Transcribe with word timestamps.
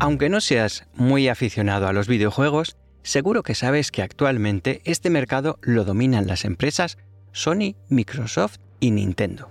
Aunque 0.00 0.28
no 0.28 0.40
seas 0.40 0.86
muy 0.94 1.28
aficionado 1.28 1.88
a 1.88 1.92
los 1.92 2.06
videojuegos, 2.06 2.76
seguro 3.02 3.42
que 3.42 3.56
sabes 3.56 3.90
que 3.90 4.02
actualmente 4.02 4.80
este 4.84 5.10
mercado 5.10 5.58
lo 5.60 5.84
dominan 5.84 6.28
las 6.28 6.44
empresas 6.44 6.98
Sony, 7.32 7.74
Microsoft 7.88 8.58
y 8.78 8.92
Nintendo. 8.92 9.48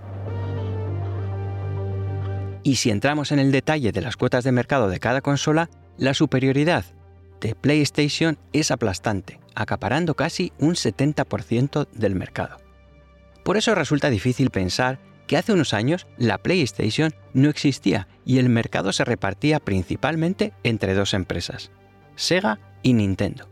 Y 2.63 2.77
si 2.77 2.91
entramos 2.91 3.31
en 3.31 3.39
el 3.39 3.51
detalle 3.51 3.91
de 3.91 4.01
las 4.01 4.15
cuotas 4.15 4.45
de 4.45 4.53
mercado 4.53 4.89
de 4.89 4.99
cada 4.99 5.21
consola, 5.21 5.69
la 5.97 6.13
superioridad 6.13 6.85
de 7.41 7.53
PlayStation 7.53 8.37
es 8.53 8.71
aplastante, 8.71 9.39
acaparando 9.53 10.15
casi 10.15 10.53
un 10.59 10.75
70% 10.75 11.87
del 11.91 12.15
mercado. 12.15 12.57
Por 13.43 13.57
eso 13.57 13.75
resulta 13.75 14.09
difícil 14.09 14.49
pensar 14.49 14.99
que 15.27 15.37
hace 15.37 15.53
unos 15.53 15.73
años 15.73 16.07
la 16.17 16.39
PlayStation 16.39 17.13
no 17.33 17.49
existía 17.49 18.07
y 18.25 18.39
el 18.39 18.49
mercado 18.49 18.91
se 18.91 19.05
repartía 19.05 19.59
principalmente 19.59 20.53
entre 20.63 20.93
dos 20.93 21.13
empresas, 21.13 21.71
Sega 22.15 22.59
y 22.81 22.93
Nintendo. 22.93 23.47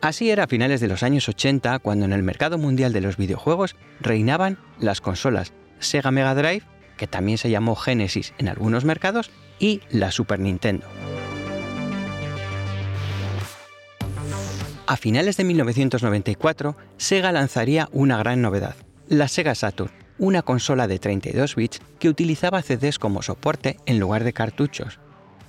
Así 0.00 0.30
era 0.30 0.44
a 0.44 0.48
finales 0.48 0.80
de 0.80 0.88
los 0.88 1.02
años 1.02 1.28
80 1.28 1.78
cuando 1.80 2.04
en 2.06 2.12
el 2.12 2.22
mercado 2.22 2.58
mundial 2.58 2.92
de 2.92 3.00
los 3.00 3.16
videojuegos 3.16 3.76
reinaban 4.00 4.58
las 4.80 5.00
consolas 5.00 5.52
Sega 5.78 6.10
Mega 6.10 6.34
Drive, 6.34 6.64
que 6.96 7.06
también 7.06 7.38
se 7.38 7.50
llamó 7.50 7.76
Genesis 7.76 8.32
en 8.38 8.48
algunos 8.48 8.84
mercados, 8.84 9.30
y 9.58 9.80
la 9.90 10.10
Super 10.10 10.40
Nintendo. 10.40 10.86
A 14.86 14.96
finales 14.96 15.36
de 15.36 15.44
1994, 15.44 16.76
Sega 16.96 17.30
lanzaría 17.30 17.88
una 17.92 18.18
gran 18.18 18.42
novedad, 18.42 18.74
la 19.08 19.28
Sega 19.28 19.54
Saturn, 19.54 19.92
una 20.22 20.42
consola 20.42 20.86
de 20.86 21.00
32 21.00 21.56
bits 21.56 21.80
que 21.98 22.08
utilizaba 22.08 22.62
CDs 22.62 23.00
como 23.00 23.22
soporte 23.22 23.78
en 23.86 23.98
lugar 23.98 24.22
de 24.22 24.32
cartuchos, 24.32 25.00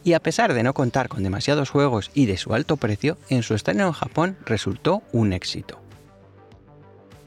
y 0.04 0.14
a 0.14 0.20
pesar 0.20 0.56
de 0.56 0.64
no 0.64 0.74
contar 0.74 1.10
con 1.10 1.22
demasiados 1.22 1.70
juegos 1.70 2.10
y 2.16 2.26
de 2.26 2.38
su 2.38 2.56
alto 2.56 2.76
precio, 2.76 3.20
en 3.30 3.44
su 3.44 3.54
estreno 3.54 3.86
en 3.86 3.94
Japón 3.94 4.36
resultó 4.48 5.04
un 5.12 5.32
éxito. 5.32 5.80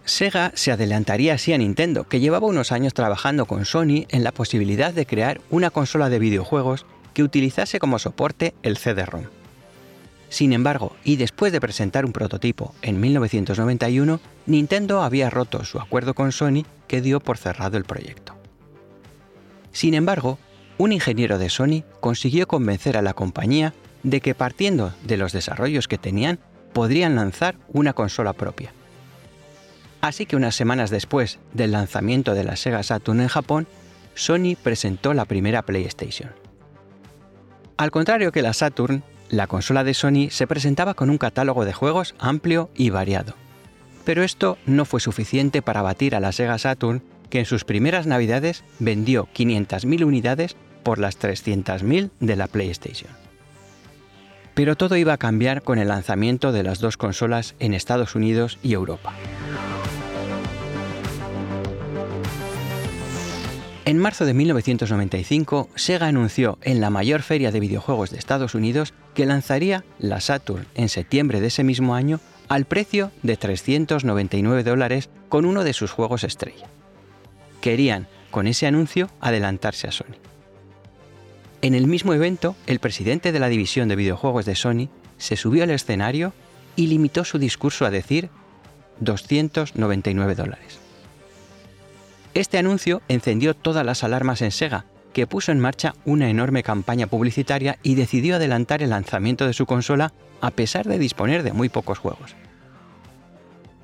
Sega 0.04 0.50
se 0.56 0.72
adelantaría 0.72 1.34
así 1.34 1.52
a 1.52 1.58
Nintendo, 1.58 2.08
que 2.08 2.18
llevaba 2.18 2.48
unos 2.48 2.72
años 2.72 2.94
trabajando 2.94 3.46
con 3.46 3.64
Sony 3.64 4.06
en 4.08 4.24
la 4.24 4.32
posibilidad 4.32 4.92
de 4.92 5.06
crear 5.06 5.40
una 5.48 5.70
consola 5.70 6.08
de 6.08 6.18
videojuegos 6.18 6.84
que 7.14 7.22
utilizase 7.22 7.78
como 7.78 8.00
soporte 8.00 8.54
el 8.64 8.76
CD-ROM. 8.76 9.26
Sin 10.30 10.52
embargo, 10.52 10.96
y 11.04 11.14
después 11.14 11.52
de 11.52 11.60
presentar 11.60 12.04
un 12.04 12.12
prototipo 12.12 12.74
en 12.82 12.98
1991, 13.00 14.18
Nintendo 14.46 15.02
había 15.02 15.30
roto 15.30 15.64
su 15.64 15.78
acuerdo 15.78 16.14
con 16.14 16.32
Sony 16.32 16.64
que 16.86 17.00
dio 17.00 17.20
por 17.20 17.38
cerrado 17.38 17.76
el 17.76 17.84
proyecto. 17.84 18.36
Sin 19.72 19.94
embargo, 19.94 20.38
un 20.78 20.92
ingeniero 20.92 21.38
de 21.38 21.50
Sony 21.50 21.84
consiguió 22.00 22.46
convencer 22.46 22.96
a 22.96 23.02
la 23.02 23.14
compañía 23.14 23.74
de 24.02 24.20
que 24.20 24.34
partiendo 24.34 24.92
de 25.04 25.16
los 25.16 25.32
desarrollos 25.32 25.88
que 25.88 25.98
tenían, 25.98 26.38
podrían 26.72 27.16
lanzar 27.16 27.56
una 27.68 27.92
consola 27.92 28.32
propia. 28.34 28.72
Así 30.00 30.26
que 30.26 30.36
unas 30.36 30.54
semanas 30.54 30.90
después 30.90 31.38
del 31.52 31.72
lanzamiento 31.72 32.34
de 32.34 32.44
la 32.44 32.56
Sega 32.56 32.82
Saturn 32.82 33.20
en 33.20 33.28
Japón, 33.28 33.66
Sony 34.14 34.56
presentó 34.62 35.14
la 35.14 35.24
primera 35.24 35.62
PlayStation. 35.62 36.32
Al 37.76 37.90
contrario 37.90 38.32
que 38.32 38.42
la 38.42 38.52
Saturn, 38.52 39.02
la 39.28 39.46
consola 39.46 39.84
de 39.84 39.94
Sony 39.94 40.30
se 40.30 40.46
presentaba 40.46 40.94
con 40.94 41.10
un 41.10 41.18
catálogo 41.18 41.64
de 41.64 41.72
juegos 41.72 42.14
amplio 42.18 42.70
y 42.74 42.90
variado. 42.90 43.34
Pero 44.06 44.22
esto 44.22 44.56
no 44.66 44.84
fue 44.84 45.00
suficiente 45.00 45.62
para 45.62 45.82
batir 45.82 46.14
a 46.14 46.20
la 46.20 46.30
Sega 46.30 46.56
Saturn, 46.58 47.02
que 47.28 47.40
en 47.40 47.44
sus 47.44 47.64
primeras 47.64 48.06
navidades 48.06 48.62
vendió 48.78 49.28
500.000 49.34 50.04
unidades 50.04 50.56
por 50.84 51.00
las 51.00 51.18
300.000 51.18 52.10
de 52.20 52.36
la 52.36 52.46
PlayStation. 52.46 53.10
Pero 54.54 54.76
todo 54.76 54.96
iba 54.96 55.12
a 55.12 55.18
cambiar 55.18 55.62
con 55.62 55.80
el 55.80 55.88
lanzamiento 55.88 56.52
de 56.52 56.62
las 56.62 56.78
dos 56.78 56.96
consolas 56.96 57.56
en 57.58 57.74
Estados 57.74 58.14
Unidos 58.14 58.60
y 58.62 58.74
Europa. 58.74 59.12
En 63.86 63.98
marzo 63.98 64.24
de 64.24 64.34
1995, 64.34 65.68
Sega 65.74 66.06
anunció 66.06 66.58
en 66.62 66.80
la 66.80 66.90
mayor 66.90 67.22
feria 67.22 67.50
de 67.50 67.58
videojuegos 67.58 68.10
de 68.10 68.18
Estados 68.18 68.54
Unidos 68.54 68.94
que 69.14 69.26
lanzaría 69.26 69.84
la 69.98 70.20
Saturn 70.20 70.66
en 70.76 70.88
septiembre 70.88 71.40
de 71.40 71.48
ese 71.48 71.64
mismo 71.64 71.96
año 71.96 72.20
al 72.48 72.64
precio 72.64 73.10
de 73.22 73.36
399 73.36 74.62
dólares 74.62 75.10
con 75.28 75.44
uno 75.44 75.64
de 75.64 75.72
sus 75.72 75.90
juegos 75.90 76.24
estrella. 76.24 76.66
Querían, 77.60 78.06
con 78.30 78.46
ese 78.46 78.66
anuncio, 78.66 79.10
adelantarse 79.20 79.88
a 79.88 79.92
Sony. 79.92 80.16
En 81.62 81.74
el 81.74 81.86
mismo 81.86 82.14
evento, 82.14 82.54
el 82.66 82.78
presidente 82.78 83.32
de 83.32 83.40
la 83.40 83.48
división 83.48 83.88
de 83.88 83.96
videojuegos 83.96 84.44
de 84.44 84.54
Sony 84.54 84.88
se 85.18 85.36
subió 85.36 85.64
al 85.64 85.70
escenario 85.70 86.32
y 86.76 86.86
limitó 86.86 87.24
su 87.24 87.38
discurso 87.38 87.86
a 87.86 87.90
decir 87.90 88.28
299 89.00 90.34
dólares. 90.34 90.78
Este 92.34 92.58
anuncio 92.58 93.02
encendió 93.08 93.54
todas 93.54 93.84
las 93.84 94.04
alarmas 94.04 94.42
en 94.42 94.52
Sega, 94.52 94.84
que 95.16 95.26
puso 95.26 95.50
en 95.50 95.60
marcha 95.60 95.94
una 96.04 96.28
enorme 96.28 96.62
campaña 96.62 97.06
publicitaria 97.06 97.78
y 97.82 97.94
decidió 97.94 98.36
adelantar 98.36 98.82
el 98.82 98.90
lanzamiento 98.90 99.46
de 99.46 99.54
su 99.54 99.64
consola 99.64 100.12
a 100.42 100.50
pesar 100.50 100.86
de 100.86 100.98
disponer 100.98 101.42
de 101.42 101.54
muy 101.54 101.70
pocos 101.70 101.98
juegos. 101.98 102.36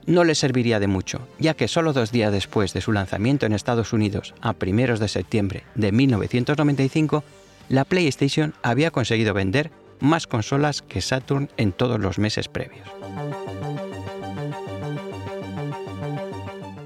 No 0.04 0.24
le 0.24 0.34
serviría 0.34 0.78
de 0.78 0.88
mucho, 0.88 1.26
ya 1.38 1.54
que 1.54 1.68
solo 1.68 1.94
dos 1.94 2.12
días 2.12 2.32
después 2.32 2.74
de 2.74 2.82
su 2.82 2.92
lanzamiento 2.92 3.46
en 3.46 3.54
Estados 3.54 3.94
Unidos, 3.94 4.34
a 4.42 4.52
primeros 4.52 5.00
de 5.00 5.08
septiembre 5.08 5.64
de 5.74 5.90
1995, 5.90 7.24
la 7.70 7.86
PlayStation 7.86 8.52
había 8.62 8.90
conseguido 8.90 9.32
vender 9.32 9.70
más 10.00 10.26
consolas 10.26 10.82
que 10.82 11.00
Saturn 11.00 11.48
en 11.56 11.72
todos 11.72 11.98
los 11.98 12.18
meses 12.18 12.48
previos. 12.48 12.86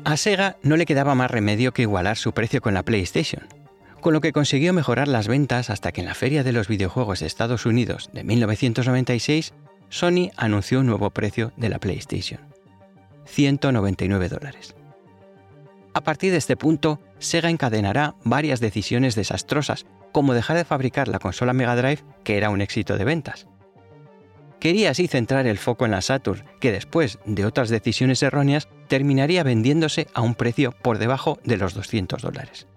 A 0.05 0.17
Sega 0.17 0.57
no 0.63 0.77
le 0.77 0.87
quedaba 0.87 1.17
más 1.17 1.33
remedio 1.33 1.73
que 1.73 1.83
igualar 1.83 2.17
su 2.17 2.31
precio 2.31 2.61
con 2.61 2.75
la 2.75 2.85
PlayStation, 2.85 3.43
con 4.07 4.13
lo 4.13 4.21
que 4.21 4.33
consiguió 4.33 4.73
mejorar 4.73 5.09
las 5.09 5.27
ventas 5.27 5.69
hasta 5.69 5.91
que 5.91 6.01
en 6.01 6.07
la 6.07 6.15
Feria 6.15 6.45
de 6.45 6.53
los 6.53 6.69
Videojuegos 6.69 7.19
de 7.19 7.27
Estados 7.27 7.67
Unidos 7.67 8.09
de 8.13 8.23
1996, 8.23 9.53
Sony 9.89 10.31
anunció 10.37 10.79
un 10.79 10.87
nuevo 10.87 11.11
precio 11.11 11.53
de 11.57 11.69
la 11.71 11.81
PlayStation, 11.81 12.41
199 13.25 14.29
dólares. 14.29 14.77
A 15.93 16.05
partir 16.05 16.31
de 16.31 16.39
este 16.39 16.57
punto, 16.57 17.01
Sega 17.19 17.51
encadenará 17.51 18.15
varias 18.23 18.61
decisiones 18.61 19.17
desastrosas 19.17 19.87
como 20.13 20.35
dejar 20.35 20.57
de 20.57 20.65
fabricar 20.65 21.09
la 21.09 21.19
consola 21.19 21.53
Mega 21.53 21.75
Drive, 21.75 22.05
que 22.23 22.37
era 22.37 22.51
un 22.51 22.61
éxito 22.61 22.97
de 22.97 23.05
ventas. 23.05 23.49
Quería 24.61 24.91
así 24.91 25.09
centrar 25.09 25.49
el 25.49 25.59
foco 25.59 25.85
en 25.85 25.91
la 25.91 26.01
Saturn, 26.01 26.45
que 26.61 26.71
después 26.71 27.19
de 27.27 27.45
otras 27.45 27.71
decisiones 27.71 28.23
erróneas 28.23 28.69
terminaría 28.87 29.43
vendiéndose 29.43 30.07
a 30.15 30.21
un 30.21 30.37
precio 30.37 30.71
por 30.81 30.99
debajo 30.99 31.41
de 31.43 31.57
los 31.57 31.75
200 31.75 32.23
dólares. 32.23 32.69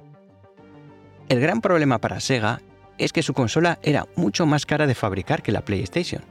El 1.30 1.40
gran 1.40 1.62
problema 1.62 2.00
para 2.00 2.20
Sega 2.20 2.60
es 2.98 3.14
que 3.14 3.22
su 3.22 3.36
consola 3.36 3.78
era 3.84 4.08
mucho 4.16 4.48
más 4.48 4.66
cara 4.66 4.88
de 4.88 4.96
fabricar 4.96 5.44
que 5.44 5.52
la 5.52 5.62
PlayStation. 5.62 6.24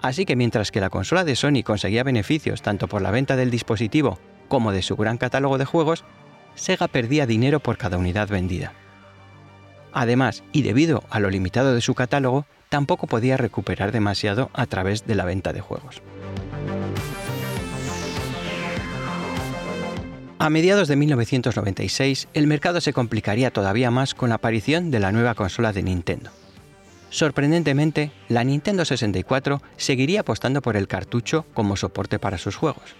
Así 0.00 0.26
que 0.26 0.36
mientras 0.36 0.70
que 0.70 0.80
la 0.80 0.90
consola 0.90 1.24
de 1.24 1.34
Sony 1.34 1.62
conseguía 1.64 2.04
beneficios 2.04 2.60
tanto 2.60 2.88
por 2.88 3.00
la 3.00 3.10
venta 3.10 3.36
del 3.36 3.50
dispositivo 3.50 4.18
como 4.48 4.70
de 4.70 4.82
su 4.82 4.96
gran 4.96 5.16
catálogo 5.16 5.56
de 5.56 5.64
juegos, 5.64 6.04
Sega 6.54 6.88
perdía 6.88 7.26
dinero 7.26 7.60
por 7.60 7.78
cada 7.78 7.96
unidad 7.96 8.28
vendida. 8.28 8.74
Además, 9.94 10.44
y 10.52 10.60
debido 10.60 11.04
a 11.08 11.20
lo 11.20 11.30
limitado 11.30 11.74
de 11.74 11.80
su 11.80 11.94
catálogo, 11.94 12.44
tampoco 12.68 13.06
podía 13.06 13.38
recuperar 13.38 13.92
demasiado 13.92 14.50
a 14.52 14.66
través 14.66 15.06
de 15.06 15.14
la 15.14 15.24
venta 15.24 15.54
de 15.54 15.62
juegos. 15.62 16.02
A 20.40 20.50
mediados 20.50 20.86
de 20.86 20.94
1996, 20.94 22.28
el 22.32 22.46
mercado 22.46 22.80
se 22.80 22.92
complicaría 22.92 23.50
todavía 23.50 23.90
más 23.90 24.14
con 24.14 24.28
la 24.28 24.36
aparición 24.36 24.92
de 24.92 25.00
la 25.00 25.10
nueva 25.10 25.34
consola 25.34 25.72
de 25.72 25.82
Nintendo. 25.82 26.30
Sorprendentemente, 27.10 28.12
la 28.28 28.44
Nintendo 28.44 28.84
64 28.84 29.60
seguiría 29.76 30.20
apostando 30.20 30.62
por 30.62 30.76
el 30.76 30.86
cartucho 30.86 31.44
como 31.54 31.76
soporte 31.76 32.20
para 32.20 32.38
sus 32.38 32.54
juegos. 32.54 32.94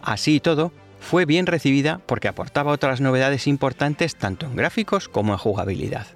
Así 0.00 0.36
y 0.36 0.40
todo, 0.40 0.72
fue 1.00 1.26
bien 1.26 1.44
recibida 1.44 2.00
porque 2.06 2.28
aportaba 2.28 2.72
otras 2.72 3.02
novedades 3.02 3.46
importantes 3.46 4.16
tanto 4.16 4.46
en 4.46 4.56
gráficos 4.56 5.08
como 5.08 5.32
en 5.32 5.38
jugabilidad. 5.38 6.06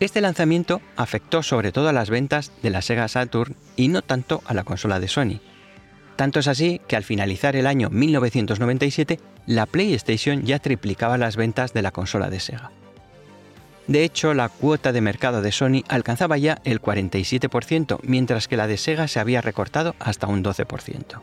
Este 0.00 0.20
lanzamiento 0.20 0.80
afectó 0.96 1.44
sobre 1.44 1.70
todo 1.70 1.88
a 1.88 1.92
las 1.92 2.10
ventas 2.10 2.50
de 2.62 2.70
la 2.70 2.82
Sega 2.82 3.06
Saturn 3.06 3.54
y 3.76 3.86
no 3.86 4.02
tanto 4.02 4.42
a 4.46 4.54
la 4.54 4.64
consola 4.64 4.98
de 4.98 5.06
Sony. 5.06 5.40
Tanto 6.18 6.40
es 6.40 6.48
así 6.48 6.80
que 6.88 6.96
al 6.96 7.04
finalizar 7.04 7.54
el 7.54 7.68
año 7.68 7.90
1997, 7.90 9.20
la 9.46 9.66
PlayStation 9.66 10.42
ya 10.42 10.58
triplicaba 10.58 11.16
las 11.16 11.36
ventas 11.36 11.72
de 11.72 11.80
la 11.80 11.92
consola 11.92 12.28
de 12.28 12.40
Sega. 12.40 12.72
De 13.86 14.02
hecho, 14.02 14.34
la 14.34 14.48
cuota 14.48 14.90
de 14.90 15.00
mercado 15.00 15.42
de 15.42 15.52
Sony 15.52 15.84
alcanzaba 15.86 16.36
ya 16.36 16.58
el 16.64 16.82
47%, 16.82 18.00
mientras 18.02 18.48
que 18.48 18.56
la 18.56 18.66
de 18.66 18.78
Sega 18.78 19.06
se 19.06 19.20
había 19.20 19.42
recortado 19.42 19.94
hasta 20.00 20.26
un 20.26 20.42
12%. 20.42 21.20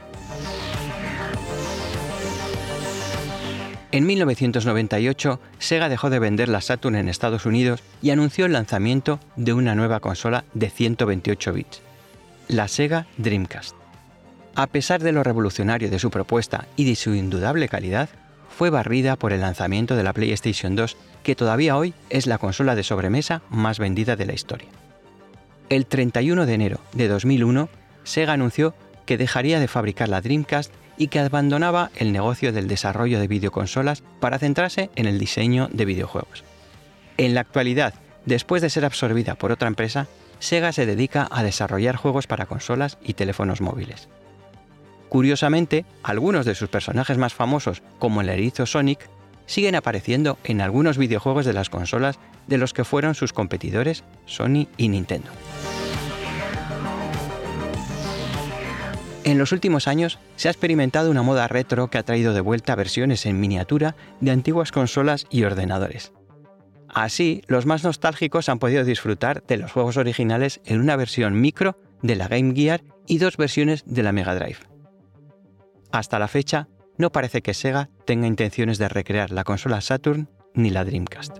En 3.91 4.05
1998, 4.05 5.41
Sega 5.59 5.89
dejó 5.89 6.09
de 6.09 6.19
vender 6.19 6.47
la 6.47 6.61
Saturn 6.61 6.95
en 6.95 7.09
Estados 7.09 7.45
Unidos 7.45 7.83
y 8.01 8.11
anunció 8.11 8.45
el 8.45 8.53
lanzamiento 8.53 9.19
de 9.35 9.51
una 9.51 9.75
nueva 9.75 9.99
consola 9.99 10.45
de 10.53 10.69
128 10.69 11.51
bits, 11.51 11.81
la 12.47 12.69
Sega 12.69 13.07
Dreamcast. 13.17 13.84
A 14.57 14.67
pesar 14.67 15.03
de 15.03 15.11
lo 15.11 15.21
revolucionario 15.21 15.89
de 15.89 15.99
su 15.99 16.09
propuesta 16.09 16.65
y 16.77 16.85
de 16.85 16.95
su 16.95 17.13
indudable 17.13 17.67
calidad, 17.67 18.07
fue 18.49 18.69
barrida 18.69 19.17
por 19.17 19.33
el 19.33 19.41
lanzamiento 19.41 19.97
de 19.97 20.03
la 20.03 20.13
PlayStation 20.13 20.77
2, 20.77 20.95
que 21.23 21.35
todavía 21.35 21.75
hoy 21.75 21.93
es 22.09 22.25
la 22.25 22.37
consola 22.37 22.73
de 22.73 22.83
sobremesa 22.83 23.41
más 23.49 23.79
vendida 23.79 24.15
de 24.15 24.25
la 24.25 24.33
historia. 24.33 24.69
El 25.67 25.85
31 25.85 26.45
de 26.45 26.53
enero 26.53 26.79
de 26.93 27.09
2001, 27.09 27.67
Sega 28.05 28.31
anunció 28.31 28.73
que 29.05 29.17
dejaría 29.17 29.59
de 29.59 29.67
fabricar 29.67 30.07
la 30.07 30.21
Dreamcast 30.21 30.71
y 30.97 31.09
que 31.09 31.19
abandonaba 31.19 31.91
el 31.97 32.13
negocio 32.13 32.53
del 32.53 32.69
desarrollo 32.69 33.19
de 33.19 33.27
videoconsolas 33.27 34.03
para 34.21 34.39
centrarse 34.39 34.89
en 34.95 35.05
el 35.05 35.19
diseño 35.19 35.67
de 35.73 35.83
videojuegos. 35.83 36.45
En 37.17 37.33
la 37.33 37.41
actualidad, 37.41 37.93
después 38.25 38.61
de 38.61 38.69
ser 38.69 38.85
absorbida 38.85 39.35
por 39.35 39.51
otra 39.51 39.67
empresa, 39.67 40.07
Sega 40.39 40.71
se 40.71 40.85
dedica 40.85 41.27
a 41.29 41.43
desarrollar 41.43 41.97
juegos 41.97 42.25
para 42.25 42.45
consolas 42.45 42.97
y 43.03 43.15
teléfonos 43.15 43.59
móviles. 43.59 44.07
Curiosamente, 45.09 45.85
algunos 46.03 46.45
de 46.45 46.55
sus 46.55 46.69
personajes 46.69 47.17
más 47.17 47.33
famosos, 47.33 47.83
como 47.99 48.21
el 48.21 48.29
erizo 48.29 48.65
Sonic, 48.65 49.09
siguen 49.45 49.75
apareciendo 49.75 50.37
en 50.43 50.61
algunos 50.61 50.97
videojuegos 50.97 51.45
de 51.45 51.53
las 51.53 51.69
consolas 51.69 52.19
de 52.47 52.57
los 52.57 52.73
que 52.73 52.83
fueron 52.83 53.15
sus 53.15 53.33
competidores 53.33 54.03
Sony 54.25 54.67
y 54.77 54.89
Nintendo. 54.89 55.29
En 59.23 59.39
los 59.39 59.51
últimos 59.51 59.87
años 59.87 60.19
se 60.35 60.47
ha 60.47 60.51
experimentado 60.51 61.09
una 61.09 61.23
moda 61.23 61.47
retro 61.47 61.89
que 61.89 61.97
ha 61.97 62.03
traído 62.03 62.33
de 62.33 62.41
vuelta 62.41 62.75
versiones 62.75 63.25
en 63.25 63.39
miniatura 63.39 63.95
de 64.21 64.29
antiguas 64.29 64.71
consolas 64.71 65.25
y 65.31 65.43
ordenadores. 65.43 66.11
Así, 66.87 67.41
los 67.47 67.65
más 67.65 67.83
nostálgicos 67.83 68.49
han 68.49 68.59
podido 68.59 68.85
disfrutar 68.85 69.43
de 69.47 69.57
los 69.57 69.71
juegos 69.71 69.97
originales 69.97 70.61
en 70.63 70.79
una 70.79 70.95
versión 70.95 71.41
micro 71.41 71.77
de 72.03 72.15
la 72.15 72.27
Game 72.27 72.53
Gear 72.55 72.83
y 73.07 73.17
dos 73.17 73.35
versiones 73.35 73.83
de 73.87 74.03
la 74.03 74.11
Mega 74.11 74.35
Drive. 74.35 74.74
Hasta 75.95 76.19
la 76.19 76.27
fecha, 76.27 76.67
no 76.97 77.13
parece 77.13 77.41
que 77.41 77.53
Sega 77.53 77.89
tenga 78.05 78.27
intenciones 78.27 78.77
de 78.77 78.89
recrear 78.89 79.31
la 79.31 79.45
consola 79.45 79.79
Saturn 79.79 80.27
ni 80.53 80.69
la 80.69 80.83
Dreamcast. 80.83 81.37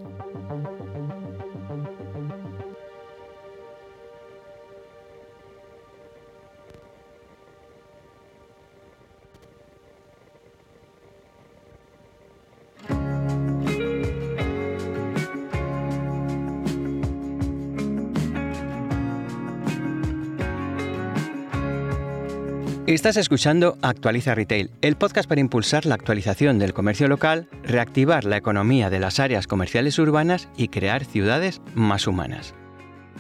Estás 23.06 23.18
escuchando 23.18 23.78
Actualiza 23.84 24.34
Retail, 24.34 24.72
el 24.82 24.96
podcast 24.96 25.30
para 25.30 25.40
impulsar 25.40 25.86
la 25.86 25.94
actualización 25.94 26.58
del 26.58 26.74
comercio 26.74 27.08
local, 27.08 27.48
reactivar 27.62 28.26
la 28.26 28.38
economía 28.38 28.90
de 28.90 29.00
las 29.00 29.20
áreas 29.20 29.46
comerciales 29.46 30.00
urbanas 30.00 30.50
y 30.58 30.70
crear 30.70 31.06
ciudades 31.06 31.62
más 31.76 32.08
humanas. 32.08 32.56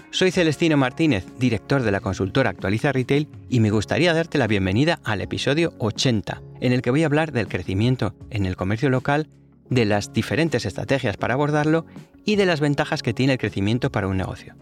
Soy 0.10 0.32
Celestino 0.32 0.76
Martínez, 0.76 1.28
director 1.38 1.84
de 1.84 1.92
la 1.92 2.00
consultora 2.00 2.50
Actualiza 2.50 2.94
Retail, 2.94 3.28
y 3.48 3.60
me 3.60 3.70
gustaría 3.70 4.16
darte 4.16 4.40
la 4.40 4.48
bienvenida 4.48 5.02
al 5.04 5.22
episodio 5.22 5.76
80, 5.78 6.42
en 6.62 6.74
el 6.74 6.82
que 6.82 6.90
voy 6.90 7.04
a 7.04 7.06
hablar 7.06 7.32
del 7.32 7.48
crecimiento 7.48 8.16
en 8.32 8.48
el 8.48 8.56
comercio 8.56 8.90
local, 8.90 9.28
de 9.70 9.86
las 9.86 10.14
diferentes 10.14 10.66
estrategias 10.66 11.16
para 11.16 11.36
abordarlo 11.36 11.86
y 12.26 12.38
de 12.38 12.48
las 12.48 12.60
ventajas 12.60 13.04
que 13.04 13.14
tiene 13.14 13.34
el 13.34 13.40
crecimiento 13.40 13.92
para 13.92 14.08
un 14.08 14.18
negocio. 14.18 14.56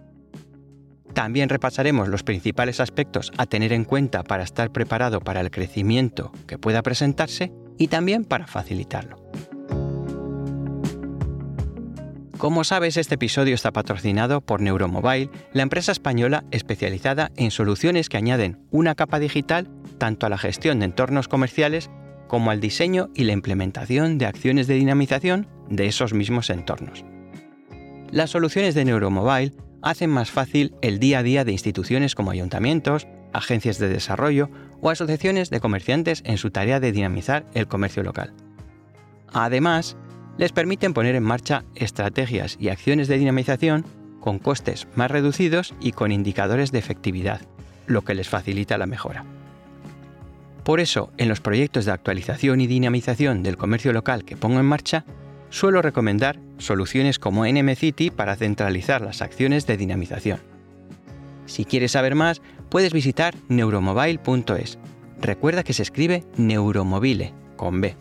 También 1.13 1.49
repasaremos 1.49 2.07
los 2.07 2.23
principales 2.23 2.79
aspectos 2.79 3.31
a 3.37 3.45
tener 3.45 3.71
en 3.71 3.85
cuenta 3.85 4.23
para 4.23 4.43
estar 4.43 4.71
preparado 4.71 5.19
para 5.19 5.41
el 5.41 5.51
crecimiento 5.51 6.31
que 6.47 6.57
pueda 6.57 6.81
presentarse 6.81 7.53
y 7.77 7.87
también 7.87 8.25
para 8.25 8.47
facilitarlo. 8.47 9.17
Como 12.43 12.65
sabes, 12.65 12.97
este 12.97 13.15
episodio 13.15 13.55
está 13.55 13.71
patrocinado 13.71 14.41
por 14.41 14.59
Neuromobile, 14.59 15.29
la 15.53 15.63
empresa 15.63 15.93
española 15.93 16.43
especializada 16.51 17.31
en 17.37 17.51
soluciones 17.51 18.09
que 18.09 18.17
añaden 18.17 18.59
una 18.69 18.95
capa 18.95 19.19
digital 19.19 19.69
tanto 19.97 20.25
a 20.25 20.29
la 20.29 20.37
gestión 20.37 20.79
de 20.79 20.85
entornos 20.85 21.29
comerciales 21.29 21.89
como 22.27 22.51
al 22.51 22.59
diseño 22.59 23.09
y 23.15 23.23
la 23.23 23.31
implementación 23.31 24.17
de 24.17 24.25
acciones 24.25 24.67
de 24.67 24.73
dinamización 24.73 25.47
de 25.69 25.85
esos 25.85 26.13
mismos 26.13 26.49
entornos. 26.49 27.05
Las 28.11 28.31
soluciones 28.31 28.75
de 28.75 28.83
Neuromobile 28.83 29.53
hacen 29.83 30.09
más 30.09 30.31
fácil 30.31 30.73
el 30.81 30.97
día 30.97 31.19
a 31.19 31.23
día 31.23 31.45
de 31.45 31.51
instituciones 31.51 32.15
como 32.15 32.31
ayuntamientos, 32.31 33.07
agencias 33.33 33.77
de 33.77 33.89
desarrollo 33.89 34.49
o 34.81 34.89
asociaciones 34.89 35.49
de 35.49 35.59
comerciantes 35.59 36.23
en 36.25 36.37
su 36.37 36.49
tarea 36.49 36.79
de 36.79 36.91
dinamizar 36.91 37.45
el 37.53 37.67
comercio 37.67 38.01
local. 38.01 38.33
Además, 39.33 39.97
les 40.37 40.51
permiten 40.51 40.93
poner 40.93 41.15
en 41.15 41.23
marcha 41.23 41.63
estrategias 41.75 42.57
y 42.59 42.69
acciones 42.69 43.07
de 43.07 43.17
dinamización 43.17 43.85
con 44.19 44.39
costes 44.39 44.87
más 44.95 45.11
reducidos 45.11 45.73
y 45.79 45.91
con 45.91 46.11
indicadores 46.11 46.71
de 46.71 46.79
efectividad, 46.79 47.41
lo 47.85 48.03
que 48.03 48.15
les 48.15 48.29
facilita 48.29 48.77
la 48.77 48.87
mejora. 48.87 49.25
Por 50.63 50.79
eso, 50.79 51.11
en 51.17 51.27
los 51.27 51.41
proyectos 51.41 51.83
de 51.83 51.91
actualización 51.91 52.61
y 52.61 52.67
dinamización 52.67 53.43
del 53.43 53.57
comercio 53.57 53.91
local 53.91 54.23
que 54.23 54.37
pongo 54.37 54.61
en 54.61 54.65
marcha, 54.65 55.03
suelo 55.53 55.83
recomendar 55.83 56.39
soluciones 56.57 57.19
como 57.19 57.45
NMCity 57.45 58.09
para 58.09 58.35
centralizar 58.35 59.01
las 59.01 59.21
acciones 59.21 59.67
de 59.67 59.77
dinamización. 59.77 60.39
Si 61.45 61.63
quieres 61.63 61.91
saber 61.91 62.15
más, 62.15 62.41
puedes 62.69 62.91
visitar 62.91 63.35
neuromobile.es. 63.49 64.79
Recuerda 65.21 65.63
que 65.63 65.73
se 65.73 65.83
escribe 65.83 66.23
neuromobile 66.37 67.33
con 67.55 67.81
B. 67.81 67.95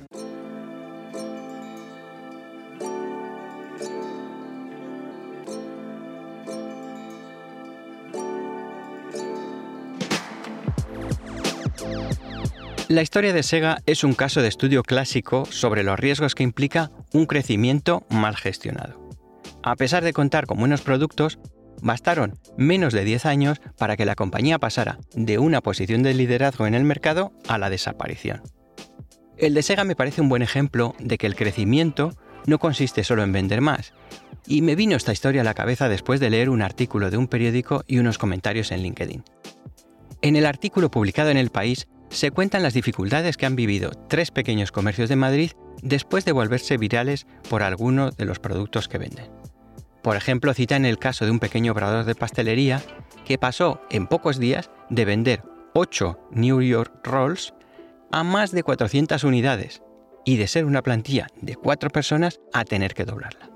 La 12.88 13.02
historia 13.02 13.32
de 13.32 13.42
Sega 13.42 13.78
es 13.86 14.04
un 14.04 14.14
caso 14.14 14.42
de 14.42 14.48
estudio 14.48 14.82
clásico 14.82 15.46
sobre 15.46 15.82
los 15.82 15.98
riesgos 15.98 16.34
que 16.34 16.42
implica 16.42 16.90
un 17.12 17.26
crecimiento 17.26 18.06
mal 18.10 18.36
gestionado. 18.36 19.08
A 19.62 19.76
pesar 19.76 20.02
de 20.02 20.12
contar 20.12 20.46
con 20.46 20.58
buenos 20.58 20.82
productos, 20.82 21.38
bastaron 21.80 22.38
menos 22.56 22.92
de 22.92 23.04
10 23.04 23.26
años 23.26 23.60
para 23.76 23.96
que 23.96 24.04
la 24.04 24.14
compañía 24.14 24.58
pasara 24.58 24.98
de 25.14 25.38
una 25.38 25.60
posición 25.60 26.02
de 26.02 26.14
liderazgo 26.14 26.66
en 26.66 26.74
el 26.74 26.84
mercado 26.84 27.32
a 27.48 27.58
la 27.58 27.70
desaparición. 27.70 28.42
El 29.36 29.54
de 29.54 29.62
Sega 29.62 29.84
me 29.84 29.96
parece 29.96 30.20
un 30.20 30.28
buen 30.28 30.42
ejemplo 30.42 30.94
de 30.98 31.18
que 31.18 31.26
el 31.26 31.36
crecimiento 31.36 32.12
no 32.46 32.58
consiste 32.58 33.04
solo 33.04 33.22
en 33.22 33.32
vender 33.32 33.60
más, 33.60 33.92
y 34.46 34.62
me 34.62 34.74
vino 34.74 34.96
esta 34.96 35.12
historia 35.12 35.42
a 35.42 35.44
la 35.44 35.54
cabeza 35.54 35.88
después 35.88 36.20
de 36.20 36.30
leer 36.30 36.50
un 36.50 36.62
artículo 36.62 37.10
de 37.10 37.16
un 37.16 37.28
periódico 37.28 37.84
y 37.86 37.98
unos 37.98 38.18
comentarios 38.18 38.72
en 38.72 38.82
LinkedIn. 38.82 39.24
En 40.22 40.36
el 40.36 40.46
artículo 40.46 40.90
publicado 40.90 41.30
en 41.30 41.36
El 41.36 41.50
País 41.50 41.88
se 42.12 42.30
cuentan 42.30 42.62
las 42.62 42.74
dificultades 42.74 43.36
que 43.36 43.46
han 43.46 43.56
vivido 43.56 43.90
tres 44.08 44.30
pequeños 44.30 44.70
comercios 44.70 45.08
de 45.08 45.16
Madrid 45.16 45.52
después 45.82 46.24
de 46.24 46.32
volverse 46.32 46.76
virales 46.76 47.26
por 47.48 47.62
alguno 47.62 48.10
de 48.10 48.24
los 48.26 48.38
productos 48.38 48.88
que 48.88 48.98
venden. 48.98 49.30
Por 50.02 50.16
ejemplo, 50.16 50.52
citan 50.52 50.84
el 50.84 50.98
caso 50.98 51.24
de 51.24 51.30
un 51.30 51.38
pequeño 51.38 51.72
obrador 51.72 52.04
de 52.04 52.14
pastelería 52.14 52.82
que 53.24 53.38
pasó 53.38 53.80
en 53.90 54.06
pocos 54.06 54.38
días 54.38 54.70
de 54.90 55.04
vender 55.04 55.42
8 55.74 56.28
New 56.32 56.60
York 56.60 56.92
Rolls 57.04 57.54
a 58.10 58.24
más 58.24 58.52
de 58.52 58.62
400 58.62 59.24
unidades 59.24 59.82
y 60.24 60.36
de 60.36 60.48
ser 60.48 60.64
una 60.66 60.82
plantilla 60.82 61.28
de 61.40 61.56
4 61.56 61.90
personas 61.90 62.40
a 62.52 62.64
tener 62.64 62.94
que 62.94 63.04
doblarla. 63.04 63.50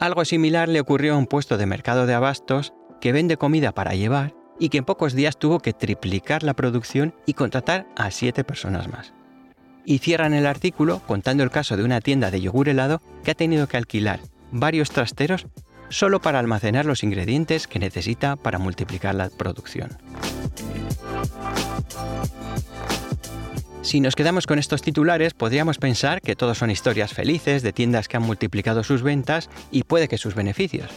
Algo 0.00 0.24
similar 0.24 0.68
le 0.68 0.80
ocurrió 0.80 1.14
a 1.14 1.18
un 1.18 1.26
puesto 1.26 1.58
de 1.58 1.66
mercado 1.66 2.06
de 2.06 2.14
abastos 2.14 2.72
que 3.00 3.12
vende 3.12 3.36
comida 3.36 3.72
para 3.72 3.94
llevar 3.94 4.34
y 4.58 4.68
que 4.68 4.78
en 4.78 4.84
pocos 4.84 5.14
días 5.14 5.38
tuvo 5.38 5.60
que 5.60 5.72
triplicar 5.72 6.42
la 6.42 6.54
producción 6.54 7.14
y 7.26 7.34
contratar 7.34 7.86
a 7.96 8.10
siete 8.10 8.44
personas 8.44 8.88
más. 8.88 9.12
Y 9.84 9.98
cierran 9.98 10.34
el 10.34 10.46
artículo 10.46 11.00
contando 11.06 11.42
el 11.42 11.50
caso 11.50 11.76
de 11.76 11.84
una 11.84 12.00
tienda 12.00 12.30
de 12.30 12.40
yogur 12.40 12.68
helado 12.68 13.00
que 13.24 13.30
ha 13.30 13.34
tenido 13.34 13.68
que 13.68 13.76
alquilar 13.76 14.20
varios 14.50 14.90
trasteros 14.90 15.46
solo 15.88 16.20
para 16.20 16.38
almacenar 16.38 16.84
los 16.84 17.02
ingredientes 17.02 17.66
que 17.66 17.78
necesita 17.78 18.36
para 18.36 18.58
multiplicar 18.58 19.14
la 19.14 19.30
producción. 19.30 19.96
Si 23.82 24.00
nos 24.00 24.16
quedamos 24.16 24.46
con 24.46 24.58
estos 24.58 24.82
titulares, 24.82 25.32
podríamos 25.32 25.78
pensar 25.78 26.20
que 26.20 26.36
todos 26.36 26.58
son 26.58 26.70
historias 26.70 27.14
felices 27.14 27.62
de 27.62 27.72
tiendas 27.72 28.06
que 28.06 28.18
han 28.18 28.22
multiplicado 28.22 28.84
sus 28.84 29.02
ventas 29.02 29.48
y 29.70 29.84
puede 29.84 30.08
que 30.08 30.18
sus 30.18 30.34
beneficios. 30.34 30.90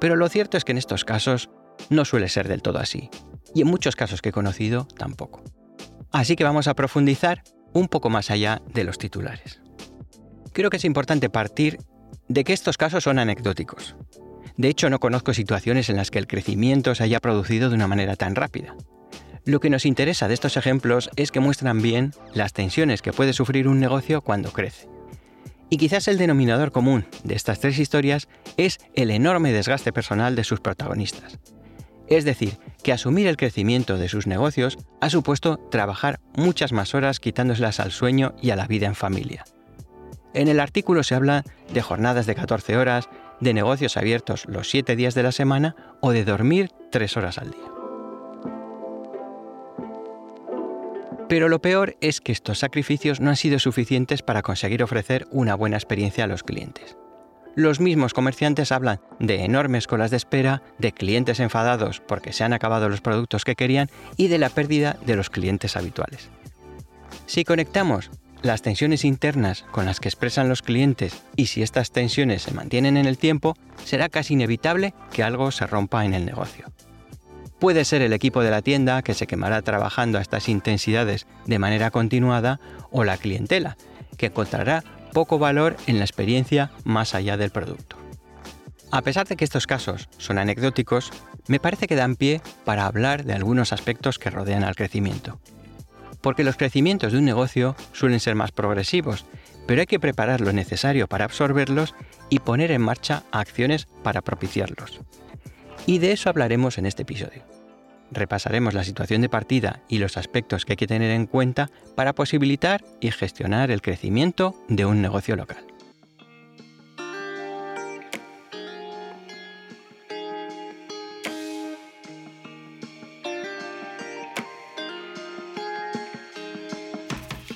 Pero 0.00 0.16
lo 0.16 0.28
cierto 0.28 0.56
es 0.56 0.64
que 0.64 0.72
en 0.72 0.78
estos 0.78 1.04
casos 1.04 1.50
no 1.88 2.04
suele 2.04 2.28
ser 2.28 2.48
del 2.48 2.62
todo 2.62 2.78
así, 2.78 3.10
y 3.54 3.62
en 3.62 3.68
muchos 3.68 3.96
casos 3.96 4.22
que 4.22 4.28
he 4.28 4.32
conocido 4.32 4.86
tampoco. 4.96 5.42
Así 6.12 6.36
que 6.36 6.44
vamos 6.44 6.68
a 6.68 6.74
profundizar 6.74 7.42
un 7.72 7.88
poco 7.88 8.10
más 8.10 8.30
allá 8.30 8.62
de 8.72 8.84
los 8.84 8.98
titulares. 8.98 9.60
Creo 10.52 10.70
que 10.70 10.78
es 10.78 10.84
importante 10.84 11.30
partir 11.30 11.78
de 12.28 12.44
que 12.44 12.52
estos 12.52 12.76
casos 12.76 13.04
son 13.04 13.18
anecdóticos. 13.18 13.96
De 14.56 14.68
hecho, 14.68 14.90
no 14.90 14.98
conozco 14.98 15.32
situaciones 15.32 15.88
en 15.88 15.96
las 15.96 16.10
que 16.10 16.18
el 16.18 16.26
crecimiento 16.26 16.94
se 16.94 17.04
haya 17.04 17.20
producido 17.20 17.68
de 17.68 17.76
una 17.76 17.86
manera 17.86 18.16
tan 18.16 18.34
rápida. 18.34 18.74
Lo 19.44 19.60
que 19.60 19.70
nos 19.70 19.86
interesa 19.86 20.28
de 20.28 20.34
estos 20.34 20.56
ejemplos 20.56 21.10
es 21.16 21.30
que 21.30 21.40
muestran 21.40 21.80
bien 21.80 22.12
las 22.34 22.52
tensiones 22.52 23.00
que 23.00 23.12
puede 23.12 23.32
sufrir 23.32 23.68
un 23.68 23.80
negocio 23.80 24.20
cuando 24.20 24.52
crece. 24.52 24.88
Y 25.70 25.78
quizás 25.78 26.08
el 26.08 26.18
denominador 26.18 26.72
común 26.72 27.06
de 27.24 27.36
estas 27.36 27.60
tres 27.60 27.78
historias 27.78 28.28
es 28.56 28.80
el 28.94 29.10
enorme 29.10 29.52
desgaste 29.52 29.92
personal 29.92 30.34
de 30.36 30.44
sus 30.44 30.60
protagonistas. 30.60 31.38
Es 32.10 32.24
decir, 32.24 32.58
que 32.82 32.92
asumir 32.92 33.28
el 33.28 33.36
crecimiento 33.36 33.96
de 33.96 34.08
sus 34.08 34.26
negocios 34.26 34.78
ha 35.00 35.08
supuesto 35.10 35.58
trabajar 35.70 36.18
muchas 36.36 36.72
más 36.72 36.92
horas 36.94 37.20
quitándoselas 37.20 37.78
al 37.78 37.92
sueño 37.92 38.34
y 38.42 38.50
a 38.50 38.56
la 38.56 38.66
vida 38.66 38.88
en 38.88 38.96
familia. 38.96 39.44
En 40.34 40.48
el 40.48 40.58
artículo 40.58 41.04
se 41.04 41.14
habla 41.14 41.44
de 41.72 41.82
jornadas 41.82 42.26
de 42.26 42.34
14 42.34 42.76
horas, 42.76 43.08
de 43.40 43.54
negocios 43.54 43.96
abiertos 43.96 44.44
los 44.46 44.68
7 44.68 44.96
días 44.96 45.14
de 45.14 45.22
la 45.22 45.32
semana 45.32 45.76
o 46.00 46.10
de 46.10 46.24
dormir 46.24 46.70
3 46.90 47.16
horas 47.16 47.38
al 47.38 47.52
día. 47.52 47.70
Pero 51.28 51.48
lo 51.48 51.62
peor 51.62 51.96
es 52.00 52.20
que 52.20 52.32
estos 52.32 52.58
sacrificios 52.58 53.20
no 53.20 53.30
han 53.30 53.36
sido 53.36 53.60
suficientes 53.60 54.22
para 54.22 54.42
conseguir 54.42 54.82
ofrecer 54.82 55.28
una 55.30 55.54
buena 55.54 55.76
experiencia 55.76 56.24
a 56.24 56.26
los 56.26 56.42
clientes. 56.42 56.96
Los 57.56 57.80
mismos 57.80 58.14
comerciantes 58.14 58.70
hablan 58.70 59.00
de 59.18 59.44
enormes 59.44 59.86
colas 59.86 60.10
de 60.10 60.16
espera, 60.16 60.62
de 60.78 60.92
clientes 60.92 61.40
enfadados 61.40 62.00
porque 62.00 62.32
se 62.32 62.44
han 62.44 62.52
acabado 62.52 62.88
los 62.88 63.00
productos 63.00 63.44
que 63.44 63.56
querían 63.56 63.90
y 64.16 64.28
de 64.28 64.38
la 64.38 64.50
pérdida 64.50 64.96
de 65.04 65.16
los 65.16 65.30
clientes 65.30 65.76
habituales. 65.76 66.30
Si 67.26 67.44
conectamos 67.44 68.10
las 68.42 68.62
tensiones 68.62 69.04
internas 69.04 69.64
con 69.72 69.84
las 69.84 70.00
que 70.00 70.08
expresan 70.08 70.48
los 70.48 70.62
clientes 70.62 71.22
y 71.36 71.46
si 71.46 71.62
estas 71.62 71.90
tensiones 71.90 72.42
se 72.42 72.54
mantienen 72.54 72.96
en 72.96 73.06
el 73.06 73.18
tiempo, 73.18 73.56
será 73.84 74.08
casi 74.08 74.34
inevitable 74.34 74.94
que 75.12 75.22
algo 75.22 75.50
se 75.50 75.66
rompa 75.66 76.04
en 76.04 76.14
el 76.14 76.24
negocio. 76.24 76.66
Puede 77.58 77.84
ser 77.84 78.00
el 78.00 78.14
equipo 78.14 78.42
de 78.42 78.50
la 78.50 78.62
tienda 78.62 79.02
que 79.02 79.12
se 79.12 79.26
quemará 79.26 79.60
trabajando 79.60 80.18
a 80.18 80.22
estas 80.22 80.48
intensidades 80.48 81.26
de 81.44 81.58
manera 81.58 81.90
continuada 81.90 82.58
o 82.90 83.04
la 83.04 83.18
clientela, 83.18 83.76
que 84.16 84.26
encontrará 84.26 84.82
poco 85.10 85.38
valor 85.38 85.76
en 85.86 85.98
la 85.98 86.04
experiencia 86.04 86.70
más 86.84 87.14
allá 87.14 87.36
del 87.36 87.50
producto. 87.50 87.96
A 88.92 89.02
pesar 89.02 89.28
de 89.28 89.36
que 89.36 89.44
estos 89.44 89.66
casos 89.66 90.08
son 90.18 90.38
anecdóticos, 90.38 91.12
me 91.46 91.60
parece 91.60 91.86
que 91.86 91.94
dan 91.94 92.16
pie 92.16 92.40
para 92.64 92.86
hablar 92.86 93.24
de 93.24 93.34
algunos 93.34 93.72
aspectos 93.72 94.18
que 94.18 94.30
rodean 94.30 94.64
al 94.64 94.74
crecimiento. 94.74 95.40
Porque 96.20 96.44
los 96.44 96.56
crecimientos 96.56 97.12
de 97.12 97.18
un 97.18 97.24
negocio 97.24 97.76
suelen 97.92 98.20
ser 98.20 98.34
más 98.34 98.50
progresivos, 98.50 99.24
pero 99.66 99.80
hay 99.80 99.86
que 99.86 100.00
preparar 100.00 100.40
lo 100.40 100.52
necesario 100.52 101.06
para 101.06 101.24
absorberlos 101.24 101.94
y 102.28 102.40
poner 102.40 102.72
en 102.72 102.82
marcha 102.82 103.22
acciones 103.30 103.86
para 104.02 104.22
propiciarlos. 104.22 105.00
Y 105.86 105.98
de 105.98 106.12
eso 106.12 106.28
hablaremos 106.28 106.76
en 106.76 106.86
este 106.86 107.02
episodio. 107.02 107.59
Repasaremos 108.10 108.74
la 108.74 108.84
situación 108.84 109.22
de 109.22 109.28
partida 109.28 109.82
y 109.88 109.98
los 109.98 110.16
aspectos 110.16 110.64
que 110.64 110.72
hay 110.72 110.76
que 110.76 110.86
tener 110.86 111.10
en 111.10 111.26
cuenta 111.26 111.70
para 111.94 112.14
posibilitar 112.14 112.84
y 113.00 113.10
gestionar 113.10 113.70
el 113.70 113.82
crecimiento 113.82 114.54
de 114.68 114.84
un 114.84 115.00
negocio 115.00 115.36
local. 115.36 115.64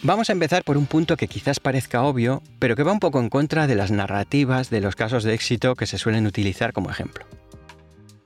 Vamos 0.07 0.29
a 0.29 0.35
empezar 0.35 0.65
por 0.65 0.77
un 0.77 0.85
punto 0.85 1.17
que 1.17 1.29
quizás 1.29 1.61
parezca 1.61 2.03
obvio, 2.03 2.43
pero 2.59 2.77
que 2.77 2.83
va 2.83 2.93
un 2.93 3.01
poco 3.01 3.21
en 3.21 3.31
contra 3.31 3.67
de 3.67 3.75
las 3.75 3.91
narrativas 3.91 4.69
de 4.69 4.83
los 4.83 4.97
casos 4.97 5.25
de 5.25 5.33
éxito 5.33 5.77
que 5.77 5.87
se 5.87 5.97
suelen 5.97 6.27
utilizar 6.27 6.75
como 6.75 6.91
ejemplo. 6.91 7.25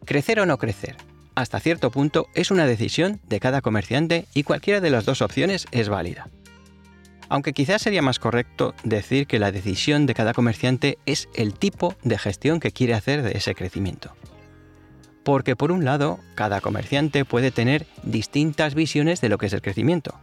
Crecer 0.04 0.40
o 0.40 0.46
no 0.46 0.58
crecer, 0.58 0.96
hasta 1.38 1.60
cierto 1.60 1.92
punto 1.92 2.26
es 2.34 2.50
una 2.50 2.66
decisión 2.66 3.20
de 3.28 3.38
cada 3.38 3.60
comerciante 3.60 4.26
y 4.34 4.42
cualquiera 4.42 4.80
de 4.80 4.90
las 4.90 5.04
dos 5.04 5.22
opciones 5.22 5.68
es 5.70 5.88
válida. 5.88 6.28
Aunque 7.28 7.52
quizás 7.52 7.80
sería 7.80 8.02
más 8.02 8.18
correcto 8.18 8.74
decir 8.82 9.28
que 9.28 9.38
la 9.38 9.52
decisión 9.52 10.06
de 10.06 10.14
cada 10.14 10.32
comerciante 10.32 10.98
es 11.06 11.28
el 11.34 11.54
tipo 11.54 11.94
de 12.02 12.18
gestión 12.18 12.58
que 12.58 12.72
quiere 12.72 12.94
hacer 12.94 13.22
de 13.22 13.38
ese 13.38 13.54
crecimiento. 13.54 14.16
Porque 15.22 15.54
por 15.54 15.70
un 15.70 15.84
lado, 15.84 16.18
cada 16.34 16.60
comerciante 16.60 17.24
puede 17.24 17.52
tener 17.52 17.86
distintas 18.02 18.74
visiones 18.74 19.20
de 19.20 19.28
lo 19.28 19.38
que 19.38 19.46
es 19.46 19.52
el 19.52 19.62
crecimiento. 19.62 20.18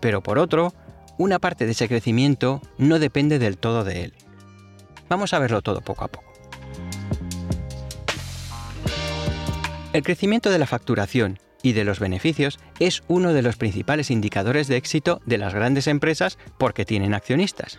Pero 0.00 0.24
por 0.24 0.40
otro, 0.40 0.74
una 1.18 1.38
parte 1.38 1.66
de 1.66 1.72
ese 1.72 1.86
crecimiento 1.86 2.60
no 2.78 2.98
depende 2.98 3.38
del 3.38 3.58
todo 3.58 3.84
de 3.84 4.04
él. 4.04 4.14
Vamos 5.08 5.34
a 5.34 5.38
verlo 5.38 5.62
todo 5.62 5.82
poco 5.82 6.02
a 6.02 6.08
poco. 6.08 6.31
El 9.92 10.02
crecimiento 10.02 10.50
de 10.50 10.58
la 10.58 10.66
facturación 10.66 11.38
y 11.62 11.74
de 11.74 11.84
los 11.84 12.00
beneficios 12.00 12.58
es 12.80 13.02
uno 13.08 13.34
de 13.34 13.42
los 13.42 13.56
principales 13.56 14.10
indicadores 14.10 14.66
de 14.66 14.76
éxito 14.76 15.20
de 15.26 15.36
las 15.36 15.52
grandes 15.52 15.86
empresas 15.86 16.38
porque 16.56 16.86
tienen 16.86 17.12
accionistas. 17.12 17.78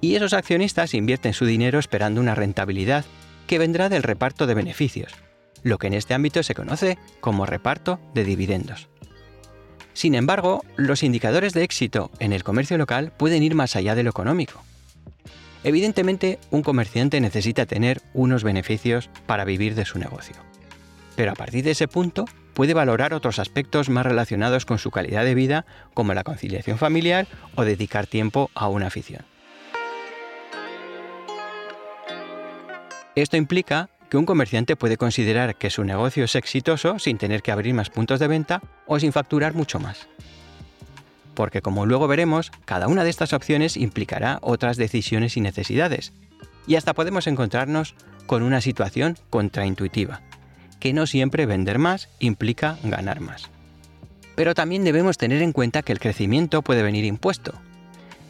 Y 0.00 0.16
esos 0.16 0.32
accionistas 0.32 0.94
invierten 0.94 1.34
su 1.34 1.46
dinero 1.46 1.78
esperando 1.78 2.20
una 2.20 2.34
rentabilidad 2.34 3.04
que 3.46 3.58
vendrá 3.60 3.88
del 3.88 4.02
reparto 4.02 4.48
de 4.48 4.54
beneficios, 4.54 5.12
lo 5.62 5.78
que 5.78 5.86
en 5.86 5.94
este 5.94 6.12
ámbito 6.12 6.42
se 6.42 6.56
conoce 6.56 6.98
como 7.20 7.46
reparto 7.46 8.00
de 8.14 8.24
dividendos. 8.24 8.88
Sin 9.92 10.16
embargo, 10.16 10.64
los 10.76 11.04
indicadores 11.04 11.54
de 11.54 11.62
éxito 11.62 12.10
en 12.18 12.32
el 12.32 12.42
comercio 12.42 12.78
local 12.78 13.12
pueden 13.16 13.44
ir 13.44 13.54
más 13.54 13.76
allá 13.76 13.94
de 13.94 14.02
lo 14.02 14.10
económico. 14.10 14.64
Evidentemente, 15.62 16.40
un 16.50 16.62
comerciante 16.62 17.20
necesita 17.20 17.64
tener 17.64 18.02
unos 18.12 18.42
beneficios 18.42 19.08
para 19.26 19.44
vivir 19.44 19.76
de 19.76 19.84
su 19.84 19.98
negocio 20.00 20.47
pero 21.18 21.32
a 21.32 21.34
partir 21.34 21.64
de 21.64 21.72
ese 21.72 21.88
punto 21.88 22.26
puede 22.54 22.74
valorar 22.74 23.12
otros 23.12 23.40
aspectos 23.40 23.88
más 23.88 24.06
relacionados 24.06 24.64
con 24.64 24.78
su 24.78 24.92
calidad 24.92 25.24
de 25.24 25.34
vida, 25.34 25.66
como 25.92 26.14
la 26.14 26.22
conciliación 26.22 26.78
familiar 26.78 27.26
o 27.56 27.64
dedicar 27.64 28.06
tiempo 28.06 28.52
a 28.54 28.68
una 28.68 28.86
afición. 28.86 29.24
Esto 33.16 33.36
implica 33.36 33.90
que 34.08 34.16
un 34.16 34.26
comerciante 34.26 34.76
puede 34.76 34.96
considerar 34.96 35.56
que 35.56 35.70
su 35.70 35.82
negocio 35.82 36.22
es 36.22 36.36
exitoso 36.36 37.00
sin 37.00 37.18
tener 37.18 37.42
que 37.42 37.50
abrir 37.50 37.74
más 37.74 37.90
puntos 37.90 38.20
de 38.20 38.28
venta 38.28 38.62
o 38.86 39.00
sin 39.00 39.12
facturar 39.12 39.54
mucho 39.54 39.80
más. 39.80 40.06
Porque 41.34 41.62
como 41.62 41.84
luego 41.84 42.06
veremos, 42.06 42.52
cada 42.64 42.86
una 42.86 43.02
de 43.02 43.10
estas 43.10 43.32
opciones 43.32 43.76
implicará 43.76 44.38
otras 44.40 44.76
decisiones 44.76 45.36
y 45.36 45.40
necesidades, 45.40 46.12
y 46.68 46.76
hasta 46.76 46.94
podemos 46.94 47.26
encontrarnos 47.26 47.96
con 48.28 48.44
una 48.44 48.60
situación 48.60 49.16
contraintuitiva 49.30 50.27
que 50.80 50.92
no 50.92 51.06
siempre 51.06 51.46
vender 51.46 51.78
más 51.78 52.08
implica 52.18 52.78
ganar 52.82 53.20
más. 53.20 53.50
Pero 54.34 54.54
también 54.54 54.84
debemos 54.84 55.18
tener 55.18 55.42
en 55.42 55.52
cuenta 55.52 55.82
que 55.82 55.92
el 55.92 55.98
crecimiento 55.98 56.62
puede 56.62 56.82
venir 56.82 57.04
impuesto. 57.04 57.54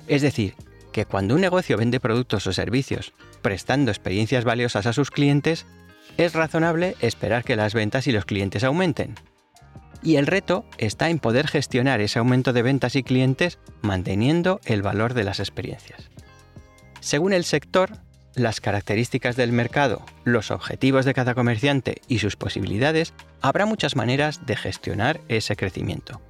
Es 0.07 0.23
decir, 0.23 0.55
que 0.93 1.05
cuando 1.05 1.35
un 1.35 1.41
negocio 1.41 1.77
vende 1.77 2.01
productos 2.01 2.47
o 2.47 2.53
servicios 2.53 3.13
prestando 3.43 3.91
experiencias 3.91 4.45
valiosas 4.45 4.87
a 4.87 4.93
sus 4.93 5.11
clientes, 5.11 5.67
es 6.17 6.33
razonable 6.33 6.97
esperar 7.01 7.45
que 7.45 7.57
las 7.57 7.75
ventas 7.75 8.07
y 8.07 8.13
los 8.13 8.25
clientes 8.25 8.65
aumenten. 8.65 9.15
Y 10.03 10.17
el 10.17 10.27
reto 10.27 10.65
está 10.79 11.11
en 11.11 11.19
poder 11.19 11.49
gestionar 11.49 12.01
ese 12.01 12.19
aumento 12.19 12.53
de 12.53 12.63
ventas 12.63 12.97
y 12.97 13.03
clientes 13.03 13.59
manteniendo 13.83 14.61
el 14.65 14.83
valor 14.83 15.15
de 15.15 15.25
las 15.25 15.41
experiencias. 15.41 16.09
Según 17.01 17.33
el 17.33 17.45
sector, 17.45 17.99
las 18.35 18.61
características 18.61 19.37
del 19.37 19.53
mercado, 19.53 20.05
los 20.25 20.51
objetivos 20.51 21.05
de 21.05 21.15
cada 21.15 21.35
comerciante 21.35 22.03
y 22.09 22.19
sus 22.19 22.37
posibilidades, 22.37 23.15
habrá 23.41 23.67
muchas 23.67 23.97
maneras 23.97 24.47
de 24.47 24.57
gestionar 24.57 25.21
ese 25.29 25.57
crecimiento. 25.57 26.21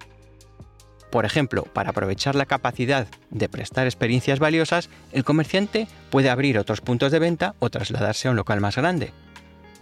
Por 1.10 1.24
ejemplo, 1.24 1.64
para 1.64 1.90
aprovechar 1.90 2.34
la 2.34 2.46
capacidad 2.46 3.06
de 3.30 3.48
prestar 3.48 3.86
experiencias 3.86 4.38
valiosas, 4.38 4.90
el 5.12 5.24
comerciante 5.24 5.88
puede 6.10 6.28
abrir 6.28 6.58
otros 6.58 6.80
puntos 6.80 7.12
de 7.12 7.18
venta 7.18 7.54
o 7.60 7.70
trasladarse 7.70 8.28
a 8.28 8.30
un 8.30 8.36
local 8.36 8.60
más 8.60 8.76
grande. 8.76 9.12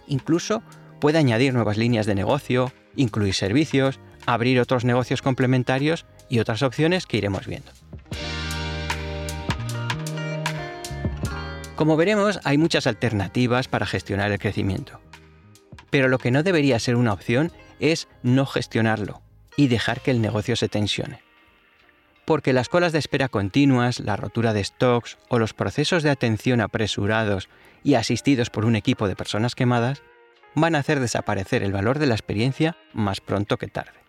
Incluso 0.07 0.63
puede 1.01 1.17
añadir 1.17 1.53
nuevas 1.53 1.77
líneas 1.77 2.05
de 2.05 2.15
negocio, 2.15 2.71
incluir 2.95 3.33
servicios, 3.33 3.99
abrir 4.25 4.59
otros 4.59 4.85
negocios 4.85 5.21
complementarios 5.21 6.05
y 6.29 6.39
otras 6.39 6.61
opciones 6.63 7.05
que 7.05 7.17
iremos 7.17 7.45
viendo. 7.45 7.71
Como 11.77 11.95
veremos, 11.95 12.39
hay 12.43 12.57
muchas 12.57 12.87
alternativas 12.87 13.67
para 13.67 13.85
gestionar 13.85 14.31
el 14.31 14.39
crecimiento. 14.39 14.99
Pero 15.91 16.07
lo 16.07 16.17
que 16.17 16.31
no 16.31 16.41
debería 16.41 16.79
ser 16.79 16.95
una 16.95 17.13
opción 17.13 17.51
es 17.79 18.07
no 18.23 18.47
gestionarlo 18.47 19.21
y 19.55 19.67
dejar 19.67 20.01
que 20.01 20.09
el 20.09 20.19
negocio 20.19 20.55
se 20.55 20.69
tensione. 20.69 21.21
Porque 22.25 22.51
las 22.51 22.67
colas 22.67 22.93
de 22.93 22.99
espera 22.99 23.29
continuas, 23.29 23.99
la 23.99 24.15
rotura 24.15 24.53
de 24.53 24.63
stocks 24.63 25.19
o 25.29 25.37
los 25.37 25.53
procesos 25.53 26.01
de 26.01 26.09
atención 26.09 26.61
apresurados 26.61 27.47
y 27.83 27.93
asistidos 27.93 28.49
por 28.49 28.65
un 28.65 28.75
equipo 28.75 29.07
de 29.07 29.15
personas 29.15 29.53
quemadas 29.53 30.01
van 30.55 30.73
a 30.73 30.79
hacer 30.79 30.99
desaparecer 30.99 31.61
el 31.61 31.73
valor 31.73 31.99
de 31.99 32.07
la 32.07 32.15
experiencia 32.15 32.75
más 32.91 33.21
pronto 33.21 33.57
que 33.57 33.67
tarde. 33.67 34.06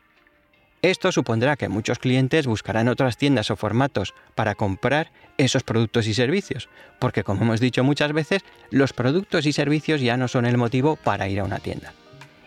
Esto 0.80 1.10
supondrá 1.10 1.56
que 1.56 1.68
muchos 1.68 1.98
clientes 1.98 2.46
buscarán 2.46 2.88
otras 2.88 3.16
tiendas 3.16 3.50
o 3.50 3.56
formatos 3.56 4.14
para 4.36 4.54
comprar 4.54 5.10
esos 5.36 5.64
productos 5.64 6.06
y 6.06 6.14
servicios, 6.14 6.68
porque 7.00 7.24
como 7.24 7.42
hemos 7.42 7.58
dicho 7.60 7.82
muchas 7.82 8.12
veces, 8.12 8.42
los 8.70 8.92
productos 8.92 9.46
y 9.46 9.52
servicios 9.52 10.00
ya 10.00 10.16
no 10.16 10.28
son 10.28 10.46
el 10.46 10.56
motivo 10.56 10.96
para 10.96 11.28
ir 11.28 11.40
a 11.40 11.44
una 11.44 11.58
tienda, 11.58 11.92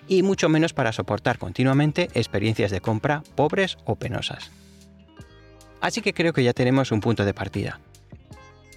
y 0.07 0.23
mucho 0.23 0.47
menos 0.47 0.73
para 0.73 0.93
soportar 0.93 1.39
continuamente 1.39 2.09
experiencias 2.13 2.71
de 2.71 2.79
compra 2.79 3.21
pobres 3.35 3.77
o 3.83 3.95
penosas. 3.95 4.49
Así 5.81 6.01
que 6.01 6.13
creo 6.13 6.31
que 6.31 6.43
ya 6.43 6.53
tenemos 6.53 6.91
un 6.91 7.01
punto 7.01 7.25
de 7.25 7.33
partida. 7.33 7.79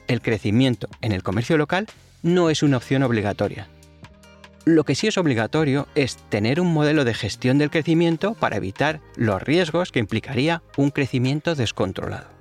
El 0.08 0.20
crecimiento 0.20 0.88
en 1.00 1.12
el 1.12 1.22
comercio 1.22 1.56
local 1.56 1.86
no 2.22 2.50
es 2.50 2.62
una 2.62 2.78
opción 2.78 3.04
obligatoria, 3.04 3.68
lo 4.64 4.84
que 4.84 4.94
sí 4.94 5.06
es 5.06 5.18
obligatorio 5.18 5.88
es 5.94 6.16
tener 6.28 6.60
un 6.60 6.72
modelo 6.72 7.04
de 7.04 7.14
gestión 7.14 7.58
del 7.58 7.70
crecimiento 7.70 8.34
para 8.34 8.56
evitar 8.56 9.00
los 9.16 9.42
riesgos 9.42 9.92
que 9.92 9.98
implicaría 9.98 10.62
un 10.76 10.90
crecimiento 10.90 11.54
descontrolado. 11.54 12.32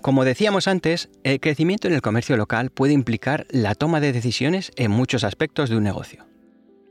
Como 0.00 0.24
decíamos 0.24 0.66
antes, 0.66 1.10
el 1.24 1.40
crecimiento 1.40 1.86
en 1.86 1.92
el 1.92 2.00
comercio 2.00 2.36
local 2.38 2.70
puede 2.70 2.94
implicar 2.94 3.46
la 3.50 3.74
toma 3.74 4.00
de 4.00 4.14
decisiones 4.14 4.72
en 4.76 4.90
muchos 4.90 5.24
aspectos 5.24 5.68
de 5.68 5.76
un 5.76 5.84
negocio 5.84 6.29